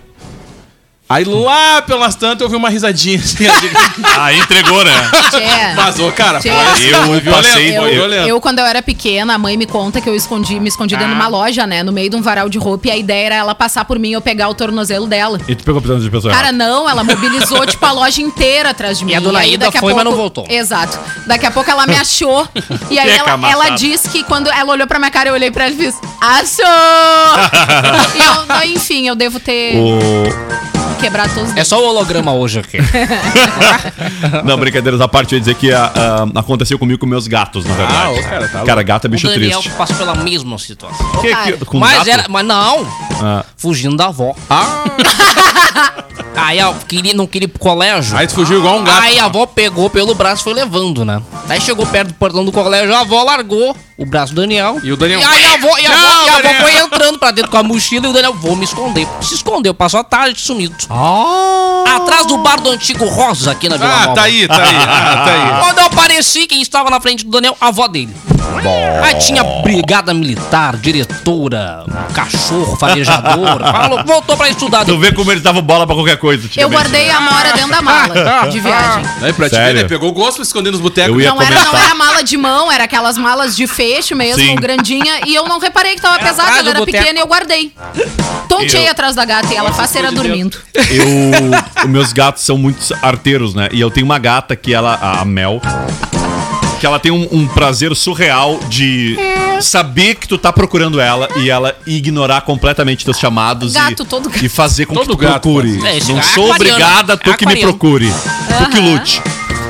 [1.09, 3.45] Aí lá pelas tantas eu vi uma risadinha assim.
[4.19, 4.91] Aí entregou, né?
[5.29, 5.75] Tchê.
[5.75, 6.39] Vazou, cara.
[6.39, 6.49] Tchê.
[6.49, 8.27] Eu passei- eu- violento.
[8.29, 11.09] Eu, quando eu era pequena, a mãe me conta que eu escondi, me escondi dentro
[11.13, 11.83] de uma loja, né?
[11.83, 12.87] No meio de um varal de roupa.
[12.87, 15.39] E a ideia era ela passar por mim e eu pegar o tornozelo dela.
[15.47, 18.97] E tu pegou a de pessoa Cara, não, ela mobilizou, tipo, a loja inteira atrás
[18.97, 19.13] de mim.
[19.13, 20.47] a dona Ida daqui a foi, mas pouco- não voltou.
[20.49, 20.97] Exato.
[21.27, 22.47] Daqui a pouco ela me achou.
[22.89, 25.65] e aí ela, ela disse que quando ela olhou pra minha cara, eu olhei pra
[25.65, 26.65] ela e fiz, achou!
[28.15, 30.72] e eu, enfim, eu devo ter O...
[31.03, 32.77] quebrado todos os É só o holograma hoje aqui.
[34.45, 37.65] Não, brincadeiras à parte, eu ia dizer que ah, ah, aconteceu comigo com meus gatos,
[37.65, 37.97] na verdade.
[38.03, 39.77] Ah, ô, cara, tá Cara, gato é bicho o Daniel triste.
[39.77, 41.05] passou pela mesma situação.
[41.21, 42.09] Que- que- com mas gato?
[42.09, 42.25] era.
[42.29, 42.87] Mas não!
[43.21, 43.43] Ah.
[43.57, 44.33] Fugindo da avó.
[44.49, 44.83] Ah,
[46.35, 48.17] Aí eu queria, não queria ir pro colégio.
[48.17, 49.01] aí tu fugiu igual um gato.
[49.03, 51.21] Aí a avó pegou pelo braço e foi levando, né?
[51.47, 54.79] Aí chegou perto do portão do colégio, a avó largou o braço do Daniel.
[54.83, 56.61] E o Daniel- E aí a avó, e a avó, Não, e a avó Daniel.
[56.61, 59.07] foi entrando pra dentro com a mochila e o Daniel, vou me esconder.
[59.21, 60.75] Se escondeu, passou a tarde sumido.
[60.89, 61.83] Ah.
[61.97, 64.13] Atrás do bar do antigo Rosa aqui na Vila Ah, Nova.
[64.15, 64.75] tá aí, tá aí.
[64.75, 65.61] Ah, tá aí.
[65.63, 67.55] Quando eu apareci, quem estava na frente do Daniel?
[67.61, 68.13] A avó dele.
[69.03, 73.59] Aí tinha brigada militar, diretora, cachorro, farejador.
[73.61, 74.85] Falou, voltou pra estudar.
[74.85, 76.49] Tu vê como eles davam bola pra qualquer coisa.
[76.57, 79.03] Eu guardei a Mora dentro da mala de viagem.
[79.21, 79.73] Aí pra te Sério?
[79.75, 79.87] ver, né?
[79.89, 81.13] Pegou o gosto pra esconder nos botecos.
[81.13, 81.85] Eu ia Não era, não comentar.
[81.85, 84.55] era mala de mão, era aquelas malas de fecho mesmo, Sim.
[84.55, 85.21] grandinha.
[85.25, 86.97] E eu não reparei que tava pesada, atrás ela do era boteco.
[86.97, 87.71] pequena e eu guardei.
[88.49, 90.57] Tontei Eu- atrás da gata e ela faceira dormindo.
[90.73, 91.05] Eu,
[91.83, 93.69] os meus gatos são muito arteiros, né?
[93.71, 95.61] E eu tenho uma gata que ela, a Mel,
[96.83, 99.15] que ela tem um, um prazer surreal de
[99.61, 104.29] saber que tu tá procurando ela e ela ignorar completamente teus chamados Gato, e, todo
[104.29, 104.43] gato.
[104.45, 105.77] e fazer com Todo que tu gato procure.
[105.77, 108.09] É, Não é sou obrigada, tu É que me procure.
[108.09, 109.21] Tu que lute.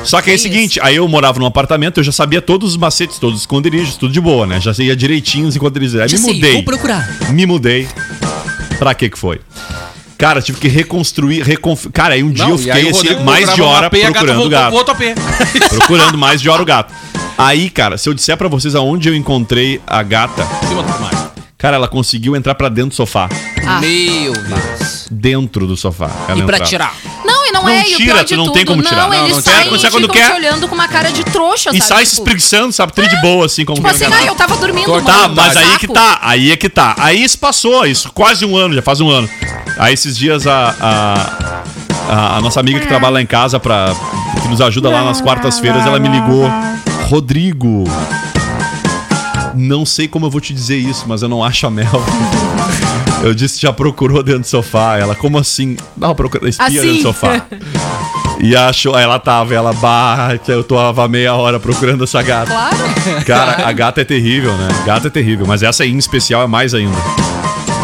[0.02, 2.76] Só que é o seguinte, aí eu morava num apartamento, eu já sabia todos os
[2.76, 4.60] macetes, todos os esconderijos, tudo de boa, né?
[4.60, 5.94] Já ia direitinho os esconderijos.
[5.94, 6.52] Aí Já me sei, mudei.
[6.54, 7.08] vou procurar.
[7.30, 7.86] Me mudei.
[8.76, 9.40] Pra que que foi?
[10.24, 11.84] Cara, tive que reconstruir, reconf...
[11.92, 14.34] Cara, aí um dia eu e aí fiquei assim, mais de hora AP, procurando o
[14.36, 14.68] voltou gato.
[14.68, 15.02] pro outro AP.
[15.68, 16.94] Procurando mais de hora o gato.
[17.36, 21.33] Aí, cara, se eu disser pra vocês aonde eu encontrei a gata, Cima do armário.
[21.64, 23.26] Cara, ela conseguiu entrar pra dentro do sofá.
[23.66, 23.80] Ah.
[23.80, 25.06] Meu Deus.
[25.10, 26.10] Dentro do sofá.
[26.28, 26.64] Ela E pra entrava.
[26.64, 26.94] tirar?
[27.24, 28.54] Não, e não, Não é, e o tira, pior tu de não tudo.
[28.54, 29.02] tem como tirar.
[29.04, 30.26] Não, Não, eles não saem quando e quando ficam quer.
[30.30, 31.84] te olhando com uma cara de trouxa, E sabe?
[31.88, 32.92] sai se Tipo, espreguiçando, sabe?
[32.92, 35.78] Tri de boa, assim, como Tipo assim, ah, eu tava dormindo, Tá, mano, mas aí
[35.78, 36.94] que tá, aí é que tá.
[36.98, 39.28] Aí isso passou, isso quase um ano, já faz um ano.
[39.78, 43.94] Aí esses dias a, a, a, a nossa amiga que trabalha lá em casa, pra,
[44.42, 46.44] que nos ajuda lá nas quartas-feiras, ela me ligou.
[47.08, 47.84] Rodrigo,
[49.54, 51.90] não sei como eu vou te dizer isso, mas eu não acho a Mel.
[53.22, 54.98] Eu disse, já procurou dentro do sofá.
[54.98, 55.76] Ela, como assim?
[55.96, 56.80] Não, procura, espia Assim?
[56.80, 57.46] dentro do sofá.
[58.40, 62.50] E achou, aí ela tava, ela, bah, eu tava meia hora procurando essa gata.
[62.50, 63.24] Claro.
[63.24, 64.68] Cara, a gata é terrível, né?
[64.84, 66.96] Gata é terrível, mas essa aí em especial é mais ainda.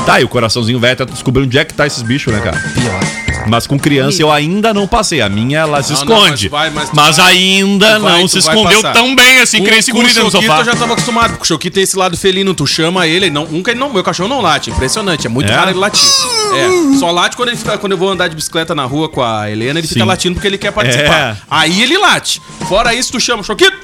[0.05, 2.59] Tá, e o coraçãozinho velho tá descobrindo onde é que tá esses bichos, né, cara?
[2.75, 3.30] Pior.
[3.47, 5.21] Mas com criança eu ainda não passei.
[5.21, 6.51] A minha, ela se Não, não, esconde.
[6.51, 8.93] mas vai, mas mas vai- ainda tu vai, não tu se vai escondeu passar.
[8.93, 10.61] tão bem assim, que nem Com segura o dentro do Choquito sofá.
[10.61, 13.31] eu já tava acostumado, porque o Choquito tem esse lado felino, tu chama ele, ele
[13.31, 15.55] não, nunca ele não, meu cachorro não late, impressionante, é muito É?
[15.55, 16.09] raro ele latir.
[16.55, 19.23] É, só late quando ele fica, quando eu vou andar de bicicleta na rua com
[19.23, 20.07] a Helena, ele fica Sim.
[20.07, 21.33] latindo porque ele quer participar.
[21.33, 21.37] É.
[21.51, 22.41] Aí ele late.
[22.69, 23.77] Fora isso, tu chama, Choquito,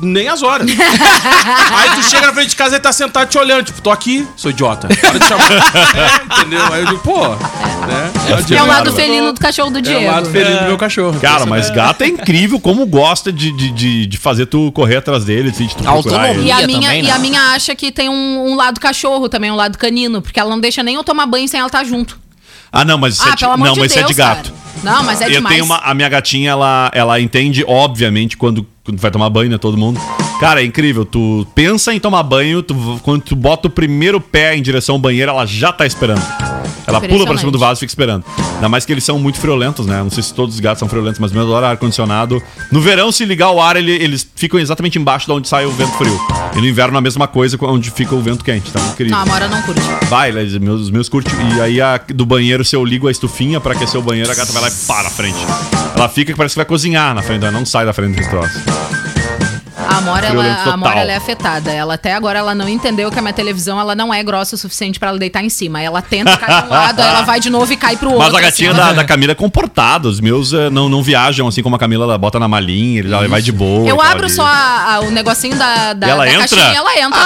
[0.00, 0.66] nem as horas.
[0.70, 4.26] Aí tu chega na frente de casa e tá sentado te olhando, tipo, tô aqui,
[4.36, 4.88] sou idiota.
[4.88, 5.52] Para de chamar.
[5.52, 6.72] É, entendeu?
[6.72, 8.10] Aí eu digo, pô, né?
[8.56, 10.04] É o lado felino do cachorro do É Diego.
[10.04, 11.20] o lado felino do meu cachorro.
[11.20, 15.24] Cara, mas gato é incrível como gosta de, de, de, de fazer tu correr atrás
[15.24, 16.40] dele, assim, de tu procurar Autonomia.
[16.40, 16.48] ele.
[16.48, 17.10] E a, minha, também, e né?
[17.10, 20.50] a minha acha que tem um, um lado cachorro também, um lado canino, porque ela
[20.50, 22.18] não deixa nem eu tomar banho sem ela estar junto.
[22.70, 24.50] Ah, não, mas isso, ah, é, de, não, de mas Deus, isso é de gato.
[24.50, 24.62] cara.
[24.82, 25.54] Não, mas é eu demais.
[25.54, 25.76] tenho uma.
[25.76, 29.58] A minha gatinha, ela, ela entende, obviamente, quando, quando vai tomar banho, né?
[29.58, 30.00] Todo mundo.
[30.40, 31.04] Cara, é incrível.
[31.04, 35.00] Tu pensa em tomar banho, tu, quando tu bota o primeiro pé em direção ao
[35.00, 36.22] banheiro, ela já tá esperando.
[36.86, 38.24] Ela pula pra cima do vaso e fica esperando.
[38.54, 39.98] Ainda mais que eles são muito friolentos, né?
[40.02, 42.42] Não sei se todos os gatos são friolentos, mas meu adoro ar-condicionado.
[42.70, 45.70] No verão, se ligar o ar, ele- eles ficam exatamente embaixo de onde sai o
[45.72, 46.18] vento frio.
[46.54, 48.68] E no inverno, a mesma coisa, onde fica o vento quente.
[48.68, 49.14] Então, incrível.
[49.16, 49.80] Não, a Mora não curte.
[50.08, 51.30] Vai, eles- meus, os meus curte.
[51.56, 54.34] E aí a- do banheiro, se eu ligo a estufinha pra aquecer o banheiro, a
[54.34, 55.38] gata vai lá e para na frente.
[55.94, 58.28] Ela fica que parece que vai cozinhar na frente, ela não sai da frente desse
[58.30, 58.52] troço.
[59.92, 60.72] A Amora, ela, a.
[60.72, 61.70] Amora ela é afetada.
[61.70, 64.58] Ela até agora ela não entendeu que a minha televisão ela não é grossa o
[64.58, 65.80] suficiente pra ela deitar em cima.
[65.80, 68.24] Ela tenta cair pra um lado, aí ela vai de novo e cai pro outro.
[68.32, 68.92] Mas a gatinha assim, da, ó.
[68.92, 70.08] da Camila é comportada.
[70.08, 73.12] Os meus eh, não, não viajam assim como a Camila ela bota na malinha, ele
[73.12, 73.88] ela vai de boa.
[73.88, 74.34] Eu abro ali.
[74.34, 76.48] só a- a- o negocinho da, da, E ela da entra?
[76.48, 77.20] caixinha e ela entra.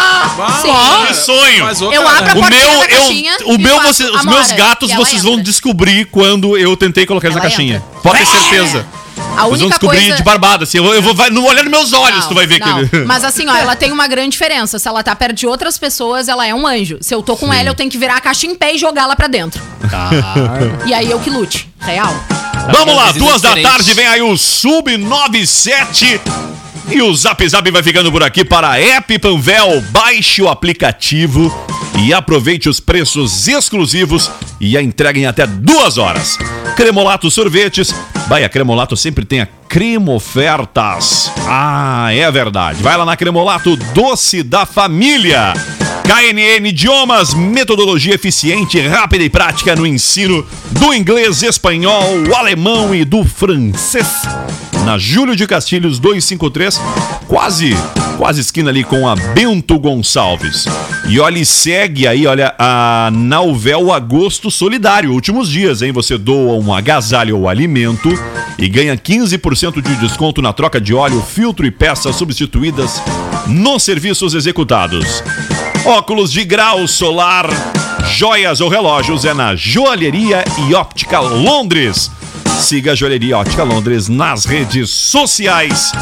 [0.62, 1.06] Sim.
[1.06, 1.64] Que sonho!
[1.64, 4.52] Mas, ô, Eu abro a O meu, da caixinha eu, o meu você- os meus
[4.52, 5.44] gatos ela vocês vão entra.
[5.44, 7.76] descobrir quando eu tentei colocar eles na Ela caixinha.
[7.76, 8.00] entra.
[8.02, 8.86] Pode ter certeza.
[9.36, 10.16] A vão única descobrir coisa...
[10.16, 10.78] de barbada, assim.
[10.78, 12.86] Eu vou, eu vou vai, no olhar nos meus olhos, Não, tu vai ver não.
[12.86, 12.96] que.
[13.04, 14.78] Mas assim, ó, ela tem uma grande diferença.
[14.78, 16.98] Se ela tá perto de outras pessoas, ela é um anjo.
[17.00, 19.16] Se eu tô com ela, eu tenho que virar a caixa em pé e jogá-la
[19.16, 19.62] pra dentro.
[20.86, 21.68] E aí eu que lute.
[21.80, 22.14] Real.
[22.72, 23.70] Vamos lá, é duas da diferente.
[23.72, 26.20] tarde, vem aí o Sub 97.
[26.88, 29.82] E o Zap Zap vai ficando por aqui para a App Panvel.
[29.90, 31.52] Baixe o aplicativo
[31.98, 34.30] e aproveite os preços exclusivos
[34.60, 36.38] e a entrega em até duas horas.
[36.76, 37.92] Cremolato Sorvetes.
[38.28, 41.30] Vai, a Cremolato sempre tem a Cremo Ofertas.
[41.46, 42.82] Ah, é verdade.
[42.82, 45.54] Vai lá na Cremolato Doce da Família.
[46.06, 53.24] KNN Idiomas, metodologia eficiente, rápida e prática no ensino do inglês, espanhol, alemão e do
[53.24, 54.22] francês.
[54.84, 56.80] Na Júlio de Castilhos 253,
[57.26, 57.76] quase,
[58.16, 60.66] quase esquina ali com a Bento Gonçalves.
[61.08, 65.12] E olha, segue aí, olha, a Nauvel Agosto Solidário.
[65.12, 65.90] Últimos dias, hein?
[65.90, 68.08] Você doa um agasalho ou alimento
[68.56, 73.02] e ganha 15% de desconto na troca de óleo, filtro e peças substituídas
[73.48, 75.20] nos serviços executados.
[75.86, 77.48] Óculos de grau solar,
[78.12, 82.10] joias ou relógios é na Joalheria e Óptica Londres.
[82.58, 85.92] Siga a Joalheria Óptica Londres nas redes sociais.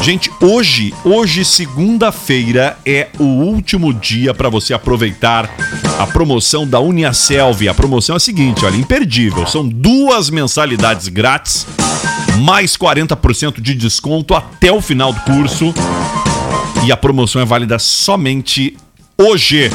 [0.00, 5.52] Gente, hoje, hoje segunda-feira é o último dia para você aproveitar
[5.98, 7.68] a promoção da Uniaselv.
[7.68, 9.48] A promoção é a seguinte, olha, imperdível.
[9.48, 11.66] São duas mensalidades grátis,
[12.38, 15.74] mais 40% de desconto até o final do curso.
[16.86, 18.76] E a promoção é válida somente
[19.18, 19.70] hoje.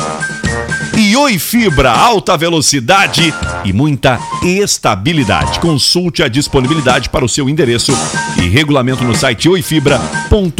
[0.97, 3.33] E Oi Fibra, alta velocidade
[3.63, 5.59] e muita estabilidade.
[5.59, 7.93] Consulte a disponibilidade para o seu endereço
[8.37, 10.59] e regulamento no site oifibra.com.br.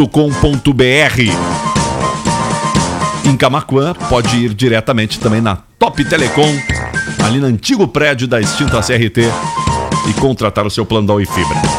[3.26, 6.58] Em Camacuã, pode ir diretamente também na Top Telecom,
[7.24, 9.30] ali no antigo prédio da extinta CRT,
[10.10, 11.79] e contratar o seu plano da Oi Fibra.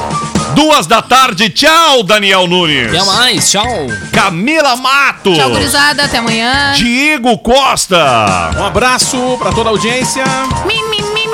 [0.55, 2.89] Duas da tarde, tchau, Daniel Nunes.
[2.89, 3.87] Até mais, tchau.
[4.13, 5.37] Camila Matos.
[5.37, 6.05] Tchau, gurizada.
[6.05, 6.73] Até amanhã.
[6.75, 8.51] Diego Costa.
[8.59, 10.25] Um abraço pra toda a audiência.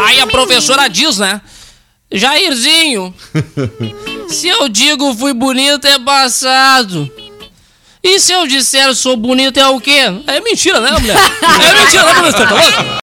[0.04, 1.40] Aí a professora diz, né?
[2.12, 3.12] Jairzinho,
[4.28, 7.10] se eu digo fui bonito é passado.
[8.02, 10.02] E se eu disser sou bonito é o quê?
[10.28, 11.16] É mentira, né, mulher?
[11.16, 12.46] É mentira, né, professor?
[12.46, 12.84] Tá louco?